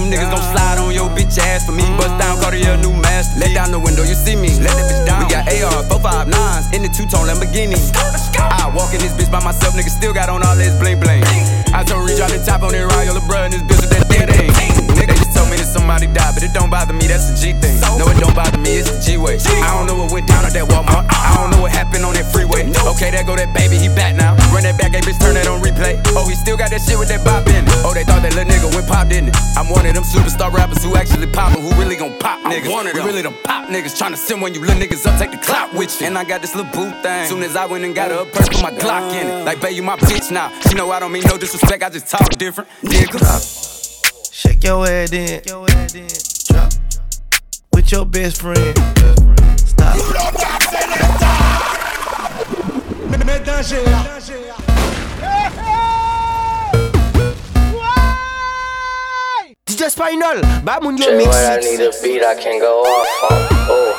[0.00, 1.84] Them niggas gon' slide on your bitch ass for me.
[2.00, 3.36] Bust down, call Cartier, new masterpiece.
[3.36, 4.48] Let down the window, you see me.
[4.56, 5.20] Let that bitch down.
[5.20, 7.76] We got AR, 459s in the two-tone Lamborghini.
[8.40, 11.22] I walk in this bitch by myself, nigga still got on all this bling bling.
[11.76, 14.08] I told Reach out the top on that Royal bruh and this bitch with that
[14.08, 14.69] dead
[15.60, 15.68] aim.
[15.68, 17.52] Nigga just told me that somebody died, but it don't bother me, that's a G
[17.52, 17.80] thing.
[17.98, 19.38] No, it don't bother me, it's the G way.
[19.40, 21.04] I don't know what went down at that Walmart.
[21.04, 21.28] Uh-uh.
[21.30, 22.70] I don't know what happened on that freeway.
[22.96, 24.36] Okay, there go that baby, he back now.
[24.52, 26.00] Run that back, hey bitch, turn that on replay.
[26.16, 27.72] Oh, he still got that shit with that bop in it.
[27.84, 29.36] Oh, they thought that little nigga went pop, didn't it?
[29.56, 32.70] I'm one of them superstar rappers who actually poppin', who really gon' pop niggas.
[32.70, 35.30] one of We really them pop niggas, tryna send when you little niggas up, take
[35.30, 36.06] the clout with you.
[36.06, 37.28] And I got this little boot thing.
[37.28, 39.44] Soon as I went and got her a purse with my Glock in it.
[39.44, 40.50] Like, babe, you my bitch now.
[40.68, 42.70] You know I don't mean no disrespect, I just talk different.
[42.82, 43.79] Nigga.
[44.50, 45.40] Shake your head in.
[46.48, 46.72] Drop.
[47.72, 48.76] With your best friend.
[49.56, 49.94] Stop.
[59.66, 63.30] DJ Spinal, ba moun yo mix when I need a beat, I can go off
[63.30, 63.48] on.
[63.70, 63.94] Oh.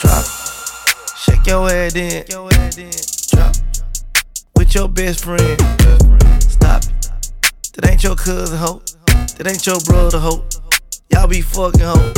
[0.00, 0.24] Drop.
[1.16, 2.24] Shake your head in.
[3.30, 3.54] Drop.
[4.56, 5.60] With your best friend.
[6.42, 7.10] Stop it.
[7.74, 8.82] That ain't your cousin, hoe.
[9.42, 10.44] That ain't your brother, hoe.
[11.10, 12.12] Y'all be fucking, hoe.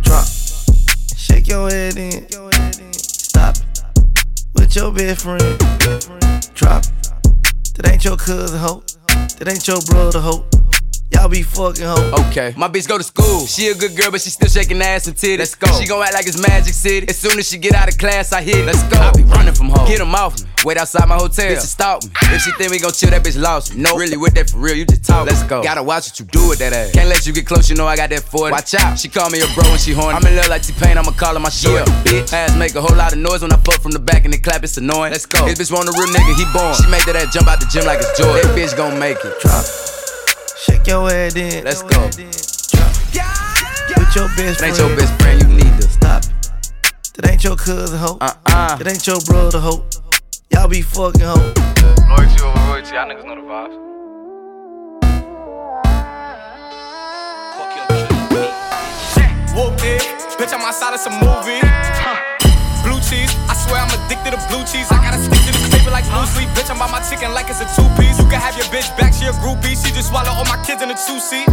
[0.00, 0.24] Drop.
[1.16, 2.30] Shake your head in.
[2.92, 3.82] Stop it.
[4.54, 5.58] With your best friend.
[6.54, 6.84] Drop.
[7.74, 8.84] That ain't your cousin, hoe.
[9.08, 10.46] That ain't your brother, hoe.
[11.12, 12.14] Y'all be fucking, hoe.
[12.28, 13.44] Okay, my bitch go to school.
[13.46, 15.38] She a good girl, but she still shaking ass and titties.
[15.38, 15.66] Let's go.
[15.78, 17.08] She gon' act like it's Magic City.
[17.08, 18.56] As soon as she get out of class, I hit.
[18.58, 18.66] it.
[18.66, 18.98] Let's go.
[18.98, 19.88] I be running from home.
[19.88, 20.46] Get 'em off me.
[20.64, 21.50] Wait outside my hotel.
[21.50, 22.10] Bitch, stalk me.
[22.22, 23.82] If she think we gon' chill, that bitch lost me.
[23.82, 24.76] No, really with that for real.
[24.76, 25.26] You just talk.
[25.26, 25.62] Let's go.
[25.62, 26.92] Gotta watch what you do with that ass.
[26.92, 27.68] Can't let you get close.
[27.68, 28.52] You know I got that 40.
[28.52, 28.98] Watch out.
[28.98, 30.16] She call me a bro and she horny.
[30.16, 30.96] I'm in love like T-Pain.
[30.96, 31.84] I'ma call her my shit.
[32.04, 32.32] Bitch.
[32.32, 34.38] Ass make a whole lot of noise when I fuck from the back and the
[34.38, 34.62] clap.
[34.62, 35.12] It's annoying.
[35.12, 35.44] Let's go.
[35.44, 36.34] This bitch want a real nigga.
[36.36, 36.74] He born.
[36.76, 38.32] She made that ass jump out the gym like it's joy.
[38.40, 39.40] That bitch gon' make it.
[39.40, 39.64] Drop.
[40.64, 41.64] Shake your head in.
[41.64, 42.02] Let's go.
[42.06, 42.16] With
[44.16, 44.78] your best That ain't friend.
[44.78, 45.40] your best friend.
[45.42, 46.22] You need to stop.
[47.16, 48.18] That ain't your cousin, hoe.
[48.20, 48.76] Uh-uh.
[48.76, 49.84] That ain't your brother, hoe.
[50.50, 51.54] Y'all be fucking, hoe.
[52.08, 53.76] Loyalty over royalty, y'all niggas know the vibes.
[59.54, 60.00] Whoop it,
[60.38, 61.60] bitch, I'm outside of some movie.
[63.10, 64.86] Cheese, I swear I'm addicted to blue cheese.
[64.86, 66.46] I gotta stick to this paper like blue sleep.
[66.54, 68.14] Bitch, I'm on my chicken like it's a two piece.
[68.22, 69.74] You can have your bitch back, she a groupie.
[69.74, 71.50] She just swallow all my kids in a two seat.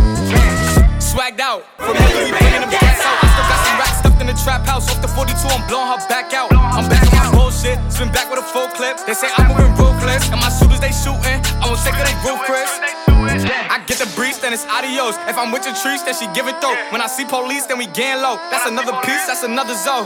[1.01, 3.18] Swagged out, from we bringing them gas out.
[3.18, 4.86] I still got some racks stuffed in the trap house.
[4.86, 6.53] Off the 42, I'm blowing her back out.
[6.53, 9.01] I'm back on my bullshit, spin back with a full clip.
[9.10, 11.41] They say I'm moving ruthless, and my shooters they shooting.
[11.58, 12.70] I won't take her, they roof Chris.
[13.18, 15.18] I get the breeze, then it's adios.
[15.26, 16.78] If I'm with your trees, then she give it though.
[16.93, 18.38] When I see police, then we gang low.
[18.53, 20.05] That's another piece, that's another zone.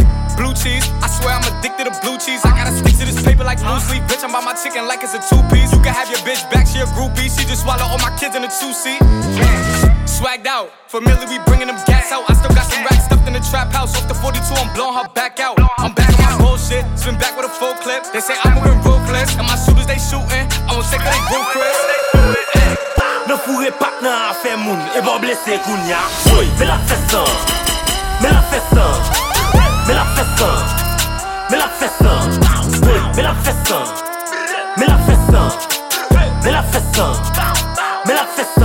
[0.41, 2.41] Blue cheese, I swear I'm addicted to blue cheese.
[2.41, 4.01] I gotta stick to this paper like blue sleep.
[4.09, 5.69] Bitch, I'm by my chicken like it's a two piece.
[5.69, 7.29] You can have your bitch back, she a groupie.
[7.29, 8.97] She just swallow all my kids in a two seat.
[10.09, 12.25] Swagged out, familiar, we bringing them gas out.
[12.25, 13.93] I still got some racks stuffed in the trap house.
[13.93, 15.61] Off the 42, I'm blowing her back out.
[15.77, 18.09] I'm back on bullshit, spin back with a full clip.
[18.09, 20.49] They say I'm moving ruthless, and my shooters they shooting.
[20.65, 21.77] I won't take they roof Chris.
[23.29, 26.01] Ne fourrez pas nan affaire moun E bon blessé kounya
[26.33, 27.29] Woy, me la fè san
[28.21, 29.30] Me la
[29.91, 30.45] Mets la fesse,
[31.49, 31.99] mets la fesse,
[33.13, 33.73] mets la fesse,
[34.77, 35.33] mets la fesse,
[36.45, 37.01] mets la fesse,
[38.05, 38.61] mets la fesse.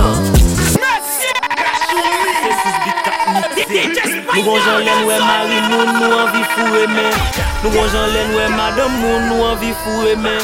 [4.33, 7.11] Nou gon jan lè nou e mari moun nou anvi fure men
[7.59, 10.39] Nou gon jan lè nou e madam moun nou anvi fure men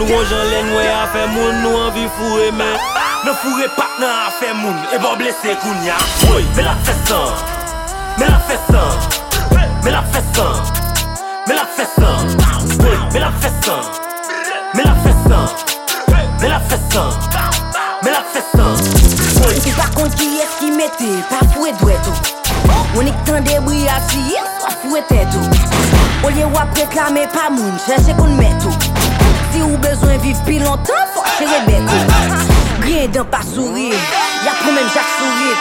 [0.00, 2.78] Nou gon jan lè nou e afe moun nou anvi fure men
[3.22, 6.00] Nan fure pak nan afe moun e bon blese koun ya
[6.56, 7.44] Mè la fesan,
[8.18, 9.13] mè la fesan
[9.84, 10.62] mets la fesse hein.
[11.46, 13.80] mets la fesse un, mets la fesse hein.
[14.74, 15.46] mets la fesse hein.
[16.40, 16.94] mets la fesse
[18.02, 18.74] mets la fesse un.
[19.40, 19.72] Ouais.
[19.76, 22.10] Par contre, qui est-ce qui mettait Pas fouet d'oueto.
[22.66, 22.70] Oh?
[22.96, 25.50] On est que tant débris à tirer, soit fouetté tout.
[26.22, 26.26] Oh.
[26.26, 28.72] Au lieu de réclamer pas moun, cherchez qu'on mette tout.
[29.52, 32.82] Si vous besoin de vivre plus longtemps, faut chérer bête tout.
[32.82, 33.94] Rien d'un pas sourire,
[34.44, 35.56] y'a pour même Jacques sourire.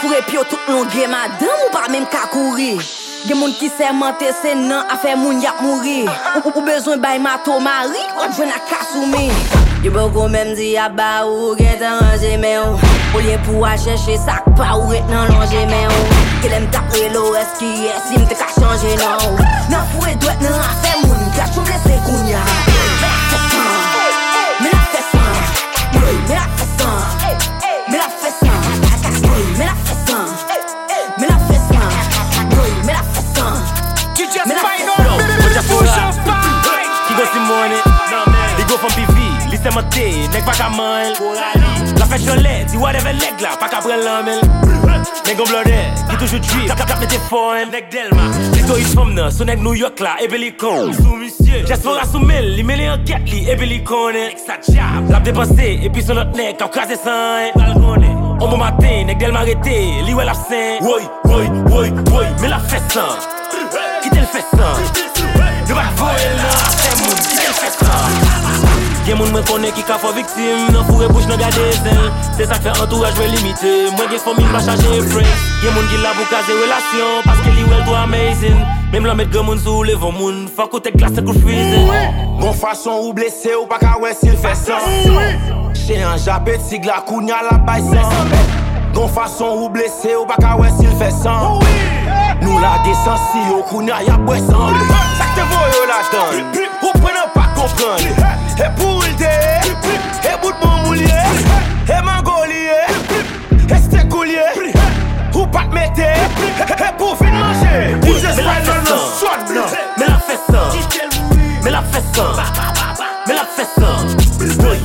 [0.00, 2.80] Fouré pio tout le longue, madame ou pas même qu'à courir.
[3.26, 6.04] Gen moun ki semente se nan afe moun yap mouri.
[6.44, 9.26] Ou, ou bezwen bay mato mari, wap jwen a akasoumi
[9.82, 12.78] Yo boko menm di ya ba ou gen tan anje men ou.
[13.14, 16.20] Ou liye pou a chèche sak pa ou ret nan lonje men ou.
[16.42, 19.46] Ke dem tap relo eski esi mte ka chanje nan ou.
[19.74, 22.44] Nan fure dwet nan afe moun, ka choum lese koun ya.
[22.46, 23.72] Mè la fè san,
[24.62, 25.34] mè la fè san,
[25.98, 26.55] mè la fè san.
[38.86, 43.56] kon bivi, li semente, nek pa kaman el La fè chole, di wadeve leg la,
[43.58, 44.42] pa kapren lamel
[45.26, 45.78] Nek gon blode,
[46.10, 49.48] ki toujou trip, tap tap mette fon Nek delma, li to yi fom nan, sou
[49.48, 53.26] nek New York la, ebe li kon Sou misye, jaspora sou mel, li mele anket
[53.32, 56.98] li, ebe li konen Nek sa jab, lap depanse, epi sou lot nek, kap krasi
[57.00, 57.50] san.
[57.56, 62.48] Balkonen On bon matin, nèg del m'arrêté, li wè l'absent Woy, woy, woy, woy, mais
[62.52, 63.08] la fait ça
[64.02, 64.74] Qui t'el fait ça?
[65.66, 68.65] De pas voyer là, c'est mon qui t'el fait ça
[69.06, 72.46] Gen moun mwen konen ki ka fò viktim Nan fure bouch nan gade zel Se
[72.50, 73.74] sak fè entouraj mwen limite.
[73.94, 75.22] Mwen gen fòmil mwa chaje pre
[75.62, 77.22] Gen moun gil la bou kaze relasyon.
[77.22, 78.58] Paske li wel do amazing.
[78.90, 80.40] Mem la met gen moun sou levon moun.
[80.56, 81.84] Fòk ou te glase kou fwize
[82.40, 84.90] Gon fason ou blese ou pa ka wè sil fè san.
[85.86, 88.34] Che an japet sig la kounya la bay san.
[88.96, 91.62] Gon fason ou blese ou pa ka wè sil fè san.
[92.42, 94.82] Nou la desan si yo kounya ya bwè san.
[94.90, 96.66] Sak Sakte voyo la dan.
[96.82, 98.02] Ou prenen pa kompran
[98.56, 99.30] E pou kalite
[100.24, 101.22] E bout moun moulye
[101.88, 102.86] E mangolye
[103.68, 104.44] E stekoulye
[105.34, 110.18] Ou pat mette E pou fin manje Dj Spine nan nan son nan Me la
[110.18, 110.62] fè sa
[111.64, 112.26] Me la fè sa
[113.26, 113.90] Me la fè sa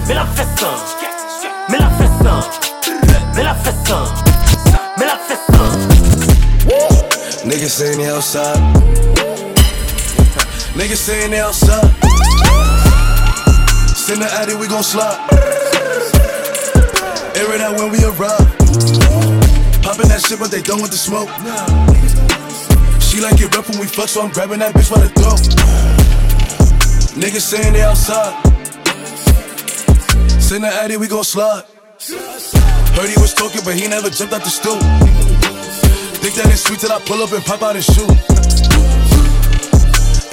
[0.07, 0.71] Me la fè sa
[1.69, 2.33] Me la fè sa
[3.35, 3.99] Me la fè sa
[4.97, 5.61] Me la fè sa
[7.43, 8.57] Niggas saying they outside.
[10.75, 12.20] Niggas saying they outside.
[14.11, 15.15] Send the addy, we gon' slide.
[17.39, 18.43] Air it out when we arrive.
[19.79, 21.31] Poppin' that shit, but they don't want the smoke.
[22.99, 25.39] She like it rough when we fuck, so I'm grabbing that bitch by the throat.
[27.15, 28.35] Niggas saying they outside.
[30.41, 31.63] Send the addy, we gon' slide.
[32.91, 34.75] Heard he was talking, but he never jumped out the stool.
[36.19, 38.11] Think that it's sweet till I pull up and pop out and shoot.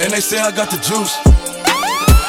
[0.03, 1.38] And they say I got the juice.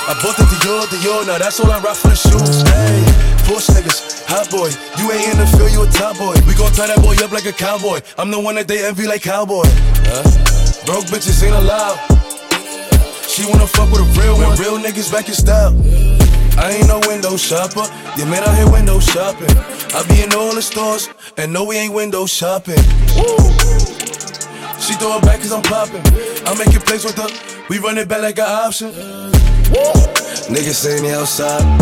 [0.09, 2.63] I bought the Dior, Dior, now that's all I rock for the shoes.
[2.63, 3.05] Hey,
[3.45, 4.71] Porsche niggas, hot boy.
[4.99, 6.35] You ain't in the field, you a top boy.
[6.47, 8.01] We gon' tie that boy up like a cowboy.
[8.17, 9.69] I'm the one that they envy like cowboy.
[10.09, 10.25] Huh?
[10.87, 11.99] Broke bitches ain't allowed.
[13.29, 14.57] She wanna fuck with a real one.
[14.59, 15.77] Real niggas back in style.
[16.59, 17.87] I ain't no window shopper.
[18.17, 19.55] You man out here window shopping.
[19.95, 22.83] I be in all the stores, and no, we ain't window shopping.
[24.81, 26.03] She throw it back cause I'm popping.
[26.47, 27.29] I make it plays with her.
[27.69, 28.93] We run it back like an option.
[29.71, 31.63] Niggas saying they outside.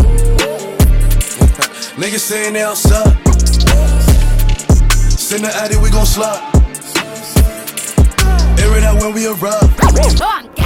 [1.96, 3.16] Niggas saying they outside.
[5.18, 6.42] Send the addy, we gon' slide.
[8.60, 10.57] Air it out when we arrive.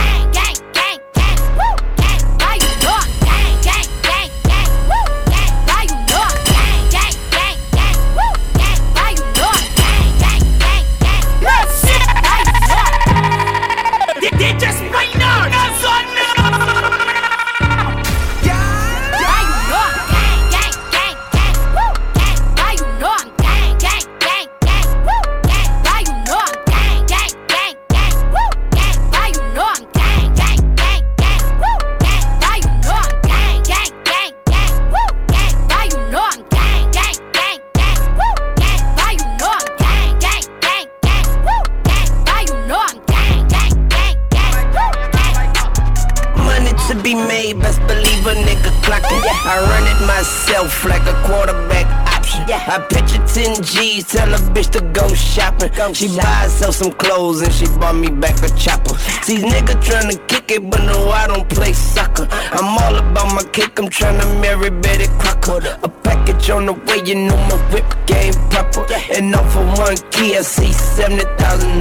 [53.42, 55.72] 10 G's, tell a bitch to go shopping.
[55.94, 58.94] She buy herself some clothes and she bought me back a chopper.
[59.24, 62.28] See, nigga tryna kick it, but no, I don't play soccer.
[62.30, 65.76] I'm all about my kick, I'm tryna marry Betty Crocker.
[65.82, 65.88] A
[66.32, 68.86] package on the way, you know my whip game proper.
[69.14, 71.80] And off for one key, I see $70,000.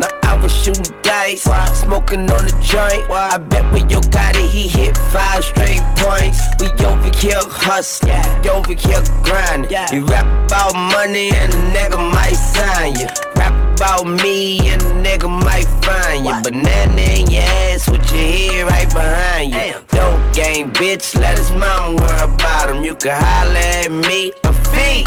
[0.00, 1.42] Now I was shooting dice,
[1.78, 3.08] smoking on the joint.
[3.08, 6.40] Why I bet with your got it, he hit five straight points.
[6.60, 9.70] We over here hustling, over here grinding.
[9.92, 13.06] You rap about money and a nigga might sign you.
[13.36, 16.34] Rap about me and a nigga might find you.
[16.44, 19.74] Banana in your ass with your head right behind you.
[19.88, 22.84] Don't game, bitch, let his mama worry about him.
[22.84, 25.04] You can holler at me a fee.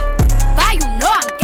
[0.57, 1.34] Why you know I'm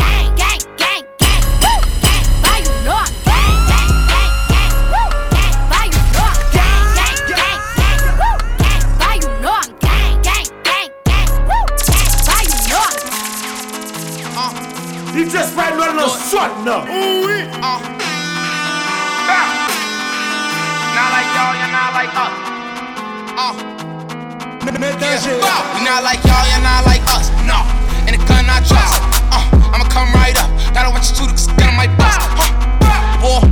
[25.91, 27.27] not like y'all, you're not like us.
[27.43, 27.67] No.
[28.07, 28.95] And the gun I trust.
[29.27, 29.75] Uh.
[29.75, 30.47] I'ma come right up.
[30.71, 32.15] Gotta watch you too, cause gun might bust.
[32.39, 33.43] Huh.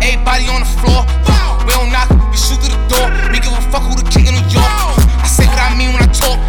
[0.00, 1.04] Everybody on the floor.
[1.68, 3.12] We don't knock, we shoot through the door.
[3.28, 4.64] We give a fuck who the king of New York.
[5.20, 6.40] I say what I mean when I talk.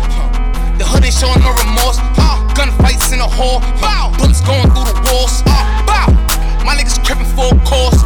[0.80, 2.00] The hood ain't showing no remorse.
[2.56, 3.60] Gunfights in the hall.
[4.16, 5.44] Bullets going through the walls.
[5.44, 6.08] Uh.
[6.64, 8.03] My niggas crippin' full course.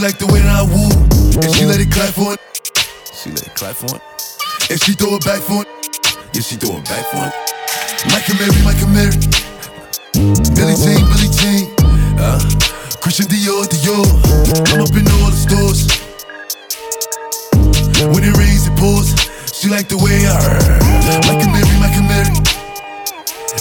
[0.00, 0.88] She like the way that I woo.
[1.44, 2.40] And she let it clap for it.
[3.12, 4.00] She let it clap for it.
[4.72, 5.68] And she throw it back for it.
[6.32, 7.36] Yeah, she throw it back for it.
[8.08, 9.12] Michael Mary, Michael Mary.
[10.56, 11.68] Billie Jean, Billie Jean.
[12.16, 12.40] Uh,
[13.04, 14.08] Christian Dior, Dior.
[14.72, 15.84] I'm up in all the stores.
[18.00, 19.12] When it rains, it pours.
[19.52, 20.40] She like the way I
[21.28, 22.32] Michael Mary, Michael Mary.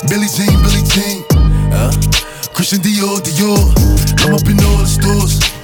[0.08, 1.20] Billie Jean, Billie Jean.
[1.76, 1.92] Uh,
[2.56, 3.60] Christian Dior, Dior.
[4.24, 5.59] I'm up in all the stores.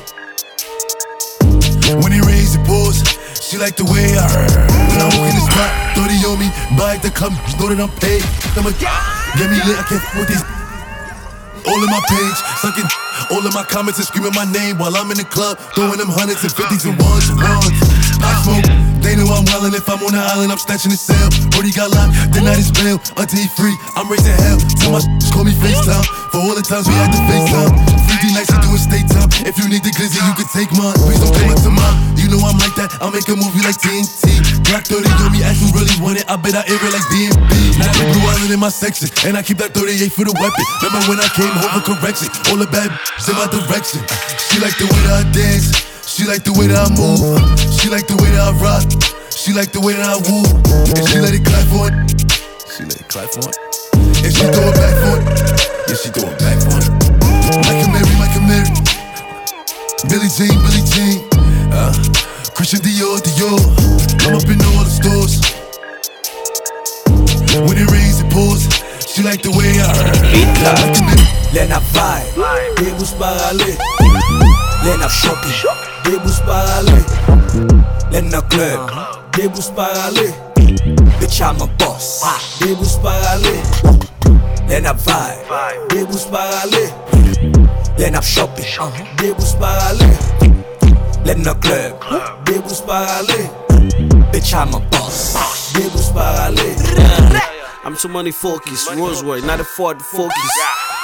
[2.03, 2.99] When it rains, it pours.
[3.39, 4.27] She like the way I
[4.89, 7.93] When I walk in the spot, 30 on me, buy the club, know that I'm
[8.01, 8.25] paid.
[8.57, 10.43] I'm a get me lit, I can't with these.
[11.69, 12.85] All in my page, sucking
[13.31, 16.09] all of my comments and screaming my name while I'm in the club, throwing them
[16.09, 17.73] hundreds and fifties and ones and ones.
[18.21, 18.67] I smoke,
[19.01, 19.73] they know I'm wildin'.
[19.73, 21.29] If I'm on the island, I'm snatching the cell.
[21.49, 23.01] Brody got locked, the night is bail.
[23.17, 24.59] Until he free, I'm raising hell.
[24.77, 25.01] Tell my
[25.33, 27.94] call me FaceTime for all the times we had to FaceTime.
[28.45, 29.29] 3D nights to doing state time.
[29.45, 30.93] If you need the glizzy, you can take mine.
[31.01, 31.97] Please don't come up to mine.
[32.17, 32.93] You know I'm like that.
[33.01, 34.41] I'll make a movie like TNT.
[34.69, 36.25] Black 30 on me, ask who really want it.
[36.29, 37.53] I bet I air it like DMB.
[37.77, 40.63] Now the blue island in my section, and I keep that 38 for the weapon.
[40.81, 42.29] Remember when I came home for correction?
[42.49, 44.01] All the bad in my direction.
[44.49, 45.73] She like the way that I dance.
[46.05, 47.21] She like the way that I move.
[47.77, 48.85] She like the way that I rock.
[49.33, 50.45] She like the way that I woo.
[50.95, 51.95] And she let it clap for it.
[52.69, 53.57] She let it clap for it.
[54.23, 55.25] And she throw it back for it.
[55.89, 56.94] Yeah, she throw it back for it.
[58.47, 58.69] Mary,
[60.07, 61.21] Billie Jean, Billie Jean.
[61.73, 61.93] Uh,
[62.53, 63.59] Christian Dior, Dior.
[64.25, 65.41] I'm up in all the stores.
[67.65, 68.69] When it rains, it pours.
[69.05, 69.95] She like the way I
[71.53, 72.35] Lena vibe,
[72.75, 73.77] debus para aller.
[74.83, 75.53] Lena shopping,
[76.03, 77.03] debus para aller.
[78.11, 78.91] Lena club,
[79.31, 80.33] debus para aller.
[81.19, 82.21] Bitch, I'm a boss,
[82.59, 83.63] debus para aller.
[84.67, 87.64] Lena vibe, debus para aller.
[87.97, 88.65] Lena shopping,
[89.17, 90.17] debus para aller.
[91.25, 91.95] Lena club,
[92.43, 93.49] debus para aller.
[94.31, 96.75] Bitch, I'm a boss, debus para aller.
[97.85, 100.51] I'm too money focused, Rolls Royce, not a Ford Focus.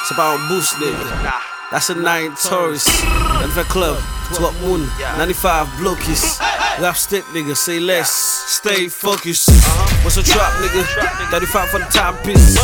[0.02, 1.32] It's about a boost, nigga.
[1.72, 3.98] That's a nine Taurus, 95 Club,
[4.34, 6.40] 12 Moon, 95 Blokis.
[6.82, 9.50] Rap stick, nigga, say less, stay focused.
[9.50, 10.04] Uh-huh.
[10.04, 10.84] What's a trap, nigga?
[11.32, 12.58] 35 for the timepiece.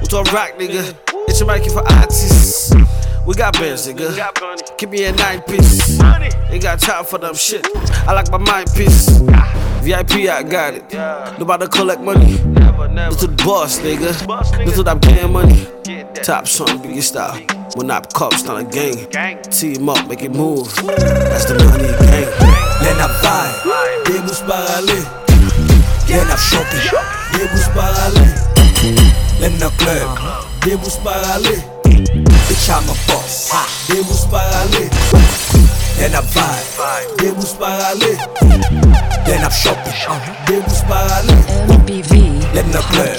[0.00, 0.94] What's a rock, nigga?
[1.26, 2.72] It's a mic for artists.
[3.28, 4.78] We got bands, nigga.
[4.78, 6.00] Give me a nine piece.
[6.48, 7.62] Ain't got time for them shit.
[8.08, 9.18] I like my mind piece.
[9.84, 10.90] VIP, I got it.
[11.38, 12.38] Nobody collect money.
[12.38, 14.64] This to the boss, nigga.
[14.64, 15.66] This to I'm getting money.
[16.22, 17.36] Top song, biggie style.
[17.74, 19.42] When up cops, not a gang.
[19.42, 20.74] Team up, make it move.
[20.86, 22.32] That's the money gang.
[22.80, 25.04] Len ap vibe, debous parale
[26.08, 26.80] Len ap chope,
[27.36, 28.24] debous parale
[29.38, 30.16] Len nan klub,
[30.62, 33.52] debous parale bitch, I'm a boss
[33.88, 34.88] Debous parale,
[35.98, 38.16] den ap vibe Debous parale,
[39.26, 39.92] den ap shopping
[40.46, 41.36] Debous parale,
[42.54, 43.16] den ap pleur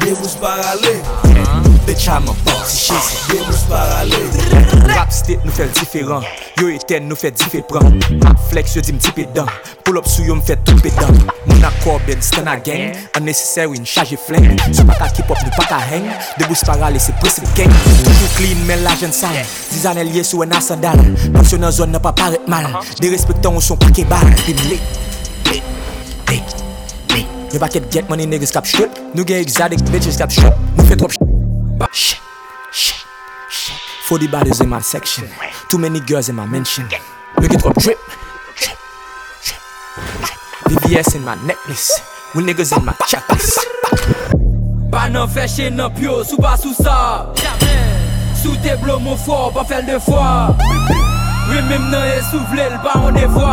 [0.00, 2.88] Debous parale bitch I'm a boss.
[2.88, 4.16] Ti chese, parale
[4.94, 6.24] Rap state nou fel diferan
[6.60, 9.48] Yo eten nou fet difepran Rap flex yo di m tipe dan
[9.84, 11.12] Pull up sou yo mfet tout pedan
[11.44, 12.96] Moun akor ben stan a gang.
[13.18, 16.08] Unnecessary n chaje fleng Sou pa ka keep up nou pa ka hang.
[16.40, 17.72] Debous parale se prese gang.
[18.02, 19.36] Toujou clean men la jen sal
[19.72, 21.00] Dizan el ye sou en asandal
[21.36, 22.70] Pansyon nan zon nan pa paret mal.
[23.00, 25.00] De respektan ou son pake bal Bim lit,
[25.52, 25.64] lit,
[26.32, 26.60] lit
[27.54, 28.90] Yo baket get money niggas kap shit.
[29.14, 30.50] Nou gen exotic bitches kap shit.
[30.74, 31.43] Nou fet trop shit.
[31.78, 32.20] Ba shit,
[32.70, 33.04] shit,
[34.06, 35.28] 40 bodies in my section.
[35.68, 36.84] Too many girls in my mansion.
[37.40, 37.98] Look it up drip,
[38.56, 38.78] drip,
[39.42, 39.58] drip,
[40.22, 41.90] drip VVS in my necklace.
[42.34, 43.58] With niggas in my checklist
[44.90, 47.30] Ba nan fè chè nan pyo Sou ba sou sa.
[48.42, 50.22] Sou te blo mou fò Ba fèl de fò.
[51.50, 53.50] Wè mèm nan e sou vlè L'ba an e fò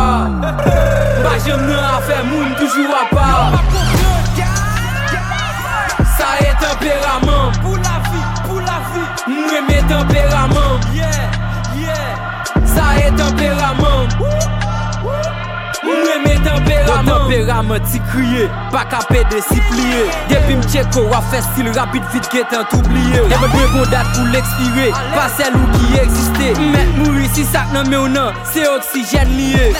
[1.22, 4.01] Ba jèm nan a fè moun Toujou a pa.
[6.22, 11.34] Sa e temperament Pou la vi, pou la vi Mwen me temperament Yeah,
[11.74, 12.62] yeah.
[12.62, 14.61] Sa e temperament
[15.82, 21.02] Mwen mwen temperament Mwen temperament ti kriye Pa kape de si pliye Depi mche ko
[21.10, 23.24] wafe stil rapid fit ketan t'oubliye.
[23.26, 27.74] E mwen bon dat pou l'expire, Pa sel ou ki eksiste Mwen mouri si sak
[27.74, 29.72] nan mè ou nan Se oksijen liye.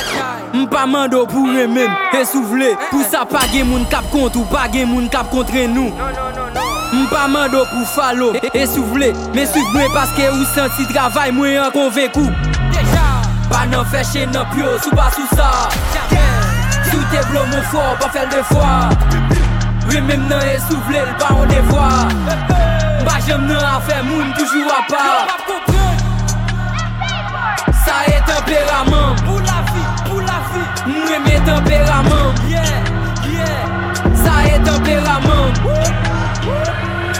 [0.57, 2.72] Mpa mando pou remem E souvle.
[2.90, 5.94] Pou sa pa gen moun kap kont Ou pa gen moun kap kontre nou.
[6.92, 9.14] Mpa mando pou falo E souvle.
[9.30, 12.26] Mwen souvle paske ou senti travay Mwen an konvekou.
[12.74, 13.11] Deja.
[13.53, 15.48] Ba nan fèche nan pyo, sou ba sou sa
[16.88, 18.64] Sou te blon moun fò, ba fèl de fò
[19.90, 21.84] Wè mèm nan e sou vlè l'ba an devò
[23.05, 25.05] Ba jèm nan a fè moun, toujou a pa
[27.84, 29.09] Sa e tempèraman
[30.86, 32.26] Mwen mè tempèraman
[34.24, 35.44] Sa e tempèraman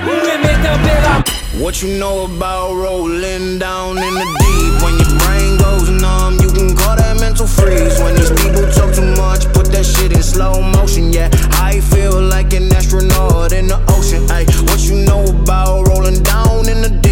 [0.07, 1.31] Mwen mè tempèraman
[1.61, 5.42] What you know about rolling down in the deep when your brain
[5.83, 7.99] goes numb, you can call that mental freeze.
[8.01, 11.13] When these people talk too much, put that shit in slow motion.
[11.13, 14.31] Yeah, I feel like an astronaut in the ocean.
[14.31, 17.12] Ay, what you know about rolling down in the deep?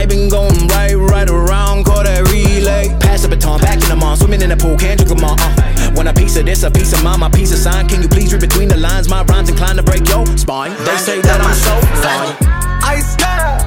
[0.00, 2.88] I been going right, right around, call that relay.
[3.00, 5.36] Pass the baton, back in the mall, swimming in the pool, can't drink them all.
[5.36, 5.92] Uh.
[5.92, 7.86] Want a piece of this, a piece of mine, my piece of sign.
[7.86, 9.10] Can you please read between the lines?
[9.10, 10.72] My rhymes inclined to break your spine.
[10.88, 12.32] They say that I'm so fine.
[12.80, 13.60] Ice style,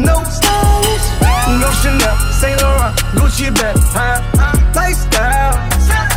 [0.00, 1.04] no styles,
[1.60, 4.24] no Chanel, Saint Laurent, Gucci bag, huh?
[4.72, 5.52] Lifestyle,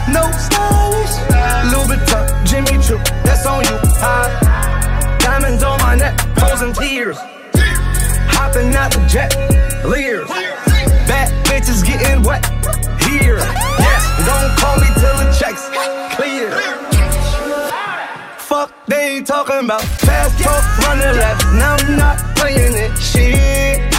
[0.07, 1.11] no styles,
[1.75, 4.31] Louis Vuitton, Jimmy Choo, that's on you, huh?
[5.19, 7.19] Diamonds on my neck, frozen tears,
[8.41, 9.29] hopping out the jet,
[9.85, 10.27] leers,
[11.05, 12.43] bad bitches getting wet
[13.05, 13.37] here.
[13.85, 15.69] Yes, don't call me till the checks
[16.15, 16.49] clear.
[18.39, 21.45] Fuck, they talking about fast talk, running laps.
[21.53, 22.97] Now I'm not playing it.
[22.97, 23.93] Shit.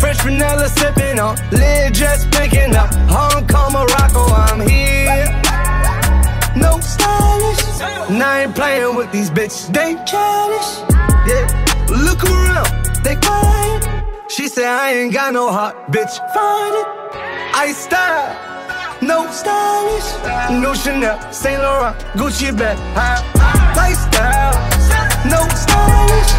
[0.00, 2.92] Fresh vanilla sipping on, lid just picking up.
[3.08, 5.30] Hong Kong, Morocco, I'm here.
[6.56, 7.62] No stylish.
[8.10, 9.72] And I ain't playing with these bitches.
[9.72, 10.70] They childish.
[11.30, 11.46] Yeah.
[12.06, 12.68] Look around,
[13.02, 14.04] they mine.
[14.28, 16.14] She said, I ain't got no heart, bitch.
[16.34, 16.86] Find it.
[17.54, 18.50] I style.
[19.02, 20.08] No stylish.
[20.60, 21.60] No Chanel, St.
[21.62, 22.76] Laurent, Gucci bag.
[23.74, 24.52] Lifestyle.
[25.24, 26.30] No stylish.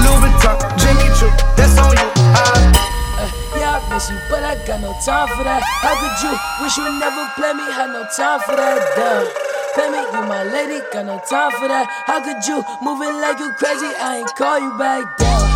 [0.00, 1.28] Louis Vuitton, Jimmy Choo.
[1.56, 2.08] That's on you.
[2.32, 5.62] Uh, yeah, I miss you, but I got no time for that.
[5.84, 6.32] How could you
[6.64, 7.68] wish you never play me?
[7.70, 9.28] Had no time for that, duh.
[9.74, 11.86] Play me, you my lady, got no time for that.
[12.06, 13.92] How could you move it like you crazy?
[14.00, 15.55] I ain't call you back, down.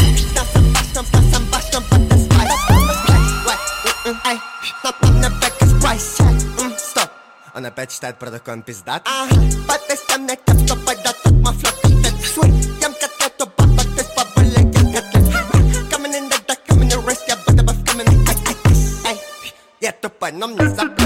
[7.61, 9.37] on a bed stead brother gun biz dad uh -huh.
[9.69, 13.13] but this time they kept the fight that took my flop even sweet yum cut
[13.23, 15.05] out the butt but this bubble like yum cut
[15.93, 18.19] coming in the deck coming to risk yeah but the buff coming in
[19.81, 21.00] E the butt num nizap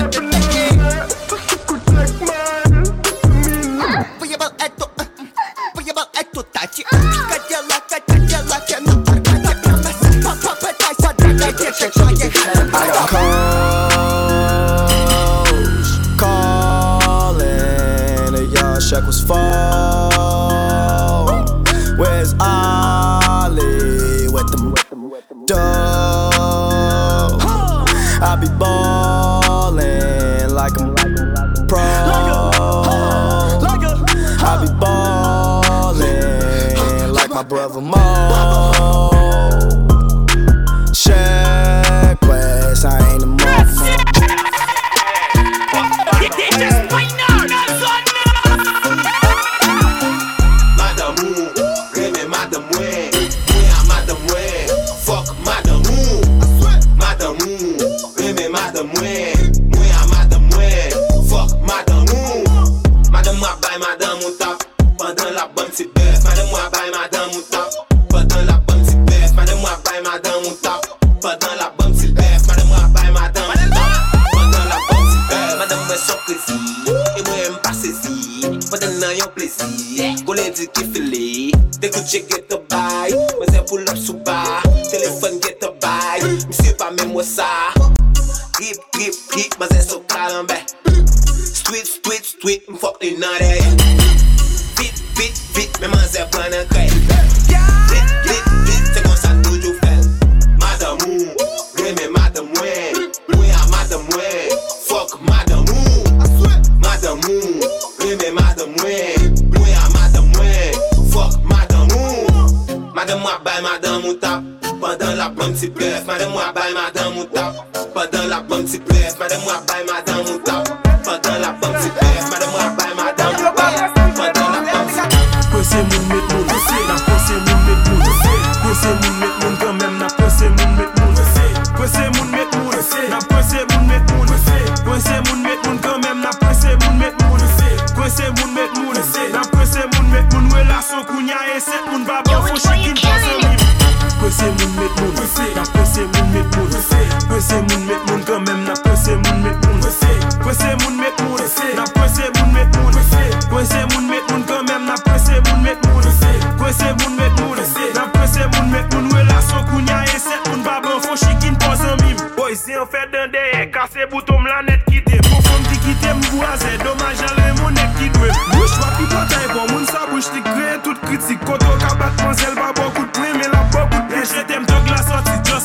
[37.36, 38.74] my brother Mo.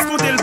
[0.01, 0.39] Escoutez le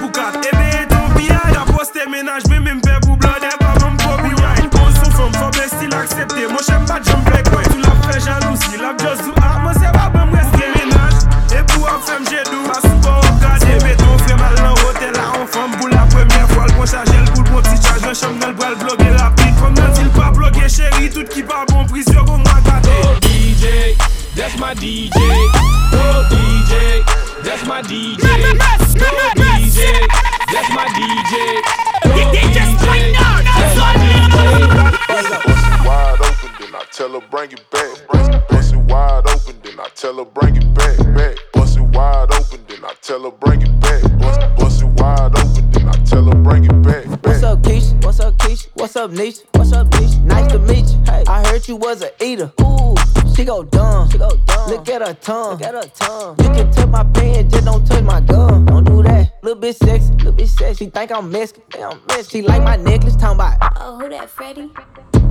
[55.08, 55.51] her tongue.
[55.51, 56.36] Look at her tongue.
[56.39, 58.66] You can touch my pen, just don't touch my gun.
[58.66, 59.32] Don't do that.
[59.41, 60.86] Little bit sexy, little bit sexy.
[60.86, 61.64] She think I'm Mexican.
[61.72, 62.30] Think I'm Mexican.
[62.30, 63.74] She like my necklace, talking about.
[63.80, 64.70] Oh, who that, Freddie?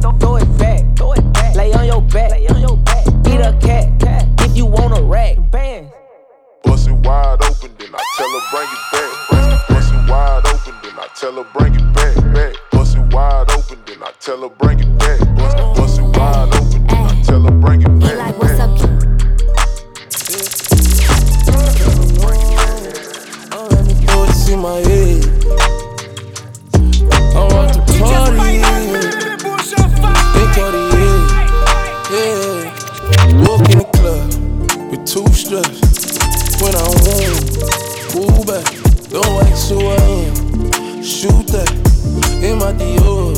[0.01, 1.55] Throw it back, throw it back.
[1.55, 3.07] Lay on your back, lay on your back.
[3.07, 4.27] Eat a cat, cat.
[4.41, 5.91] If you want a rack, bang.
[6.65, 9.11] Bust it wide open, then I tell her bring it back.
[9.31, 12.15] Bust, bust it wide open, then I tell her bring it back.
[12.35, 12.55] Back.
[12.71, 15.21] Bust it wide open, then I tell her bring it back.
[15.37, 18.39] Bust, bust it wide open, then I tell her bring it back.
[18.39, 18.86] Like,
[24.57, 25.25] in my head.
[27.35, 28.61] I want to party.
[30.35, 30.83] Think of the
[32.13, 32.59] yeah.
[33.45, 34.29] Walk in the club
[34.91, 35.81] with two straps.
[36.63, 37.37] When I want,
[38.13, 38.67] pull back.
[39.11, 40.35] Don't act so well.
[41.03, 41.71] Shoot that
[42.43, 43.36] in my Dior.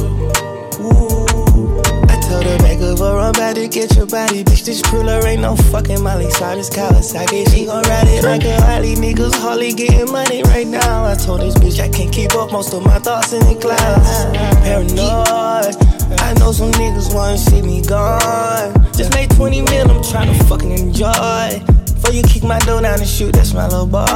[2.96, 4.44] I'm about to get your body.
[4.44, 7.48] Bitch, this cruller ain't no fucking Molly Cyrus Kawasaki.
[7.50, 8.94] She gon' ride it like a Harley.
[8.94, 11.04] Niggas hardly getting money right now.
[11.04, 14.24] I told this bitch I can't keep up most of my thoughts in the clouds.
[14.64, 15.76] Paranoid.
[16.20, 18.72] I know some niggas wanna see me gone.
[18.94, 21.62] Just made 20 mil, I'm tryna fucking enjoy.
[21.94, 24.06] Before you kick my door down and shoot, that's my little boy.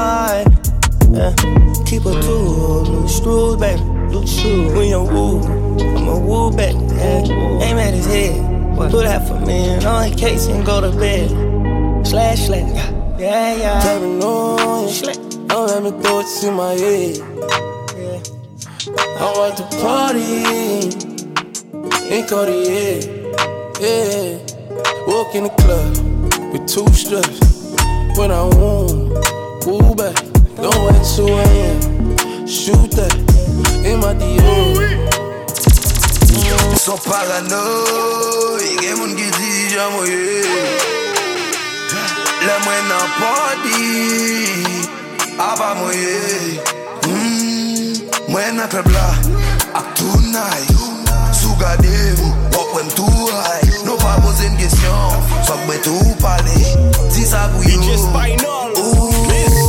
[1.12, 1.34] Yeah.
[1.84, 3.82] Keep a tool, loose screws, baby.
[4.14, 6.74] Loose shoes, when you woo, I'ma woo back.
[6.96, 7.62] Yeah.
[7.62, 8.51] Aim at his head.
[8.90, 11.30] Put half a million on the case and go to bed.
[12.06, 12.92] Slash, slash.
[13.18, 13.80] Yeah, yeah.
[13.82, 15.48] Paranoid.
[15.48, 17.20] Don't let me thoughts in my head.
[19.20, 20.42] I want to party
[22.14, 23.00] in Cartier.
[23.80, 24.38] Yeah.
[25.06, 27.40] Walk in the club with two straps.
[28.18, 29.24] When I want,
[29.62, 30.16] pull back.
[30.56, 32.46] Don't wait till I am.
[32.46, 33.14] Shoot that
[33.84, 35.21] in my Dior.
[36.76, 40.42] Son paranoy Gen moun ki di jan mouye
[42.42, 43.80] Le mwen nan podi
[45.38, 46.16] Aba mouye
[48.28, 49.08] Mwen nan pebla
[49.74, 50.66] Ak tou nay
[51.32, 56.16] Sou gade mou Wap wèm tou hay Nou pa pose n kesyon Fok mwen tou
[56.22, 56.58] pale
[57.12, 57.78] Ti sa pou yo
[58.82, 59.61] Ou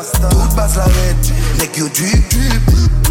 [0.00, 2.70] Tout bas la red, nek yo drip drip.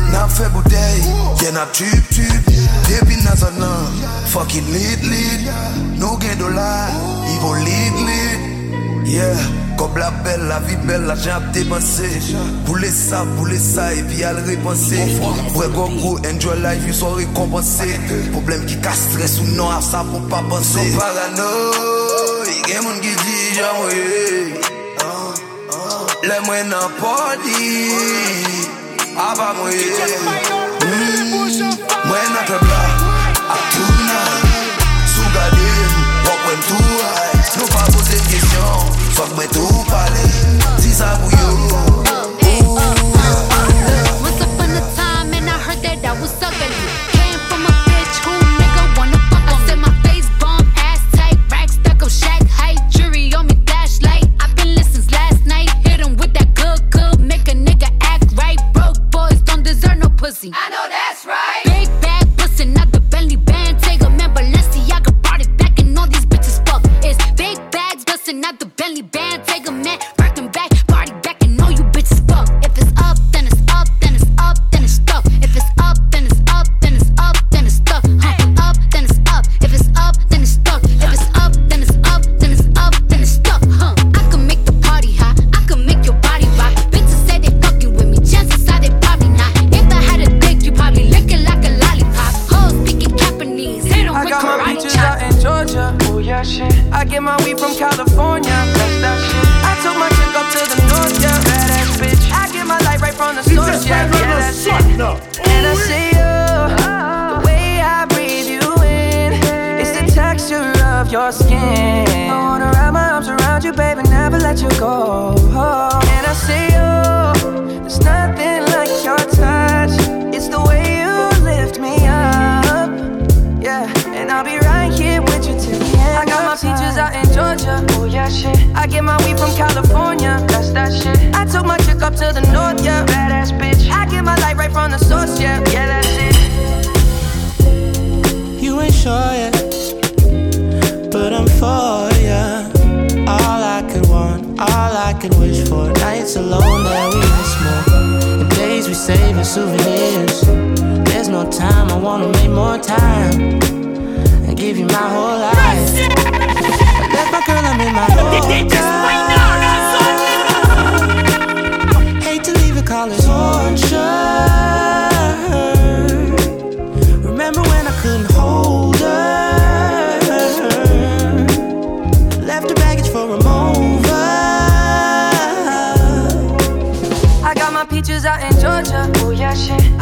[0.09, 1.05] Nan fe bouteille,
[1.37, 2.47] gen ap trip trip
[2.87, 3.99] Depi nan zon nan,
[4.31, 5.43] fokin lit lit
[5.99, 6.69] Nou gen dola,
[7.35, 8.47] ivo lit lit
[9.09, 9.37] Yeah,
[9.77, 12.09] kob la bel, la vi bel, la jen ap depanse
[12.65, 15.05] Boule sa, boule sa, e pi al repanse
[15.53, 17.91] Bre go go, enjoy life, yu so rekompanse
[18.33, 21.53] Problem ki ka stres ou non, nan, a sa pou pa panse Sou parano,
[22.65, 24.78] gen moun ki di jan woye
[26.22, 27.91] Le mwen nan podi
[29.17, 29.84] Aba mwenye
[30.82, 31.32] hmm.
[32.05, 32.82] Mwen nan pebla
[33.55, 34.20] Atouna
[35.15, 35.70] Sou gade
[36.26, 40.28] Wap mwen tou hay Nou pa pose kesyon Fok mwen tou pale.
[40.80, 42.09] Si sa pou yo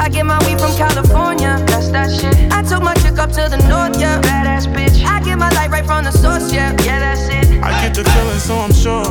[0.08, 1.62] I get my weed from California.
[1.68, 2.34] That's that shit.
[2.54, 4.22] I took my chick up to the north, yeah.
[4.22, 5.04] Badass bitch.
[5.04, 6.72] I get my light right from the source, yeah.
[6.86, 7.62] Yeah, that's it.
[7.62, 9.04] I get the feeling, so I'm sure.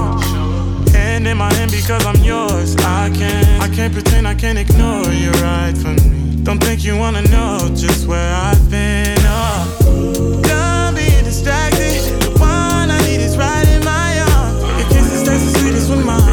[0.96, 2.76] Hand in my hand because I'm yours.
[2.76, 6.42] I can't, I can't pretend, I can't ignore you right from me.
[6.42, 9.18] Don't think you wanna know just where I've been.
[9.20, 10.40] Oh.
[10.44, 12.00] Done being distracted.
[12.24, 14.62] The one I need is right in my arms.
[14.80, 16.24] Your kisses taste the sweetest with mine,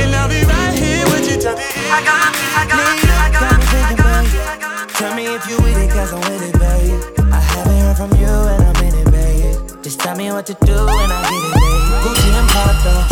[0.00, 1.92] and I'll be right here with you till the end.
[1.92, 3.01] I got, I got, I got, I got.
[5.02, 7.26] Tell me if you with it, cause I'm with it, babe.
[7.32, 9.82] I haven't heard from you and I'm in it, babe.
[9.82, 11.92] Just tell me what to do and I get it, babe.
[12.04, 13.11] Gucci and Prada.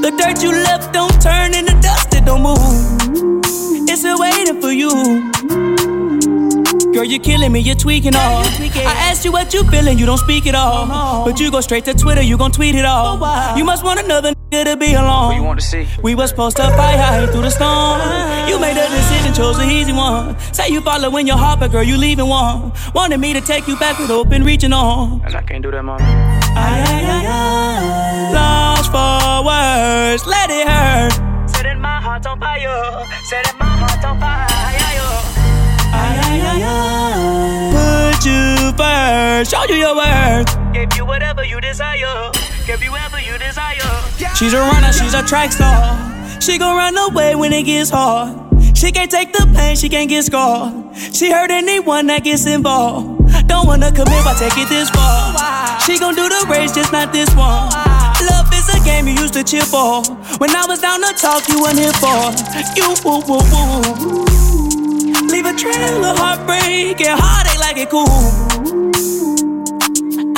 [0.00, 2.58] The dirt you left don't turn into dust, it don't move.
[3.88, 4.90] It's still waiting for you.
[6.92, 8.42] Girl, you're killing me, you're tweaking all.
[8.44, 11.24] I asked you what you feeling, you don't speak at all.
[11.24, 13.18] But you go straight to Twitter, you gon' tweet it all.
[13.56, 15.34] You must want another nigga to be alone.
[15.36, 15.86] you want to see?
[16.02, 18.00] We was supposed to fight high through the storm.
[18.48, 20.38] You made a decision, chose the easy one.
[20.52, 22.72] Say you following your heart, but girl, you leaving one.
[22.94, 25.22] Wanted me to take you back with open reaching on.
[25.24, 25.98] And I can't do that, mom.
[26.00, 28.32] I, ay, ay, ay.
[28.32, 31.12] Lost for words, let it hurt.
[31.48, 34.46] Setting my heart on fire, setting my heart on fire.
[35.96, 38.12] Ay, ay, ay, ay.
[38.12, 38.44] Put you
[38.76, 40.50] first, show you your worth.
[40.74, 42.30] Give you whatever you desire,
[42.66, 43.90] give you whatever you desire.
[44.36, 45.96] She's a runner, she's a track star.
[46.40, 48.36] She gon' run away when it gets hard.
[48.76, 50.94] She can't take the pain, she can't get scarred.
[51.16, 53.16] She hurt anyone that gets involved.
[53.48, 55.80] Don't wanna commit, why take it this far?
[55.80, 57.87] She gon' do the race, just not this one.
[58.88, 60.02] Game you used to cheer for.
[60.38, 62.32] When I was down to talk, you weren't here for.
[62.74, 64.24] You woo woo woo.
[65.28, 68.08] Leave a trail of heartbreak and heartache like it cool.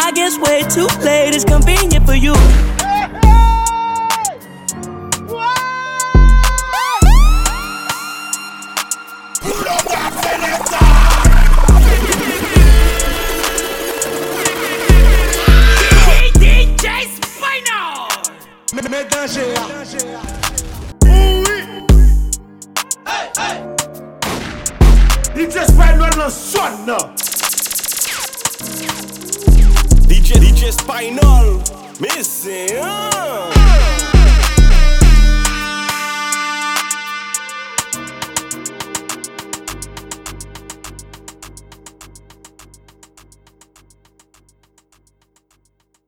[0.01, 2.35] I guess way too late is convenient for you.
[18.91, 19.65] mè denje a
[21.07, 21.61] Ouwi
[25.35, 27.15] DJ Spy lwen lan son nan.
[30.11, 31.61] DJ, DJ Spy nol
[32.03, 34.20] Mè se an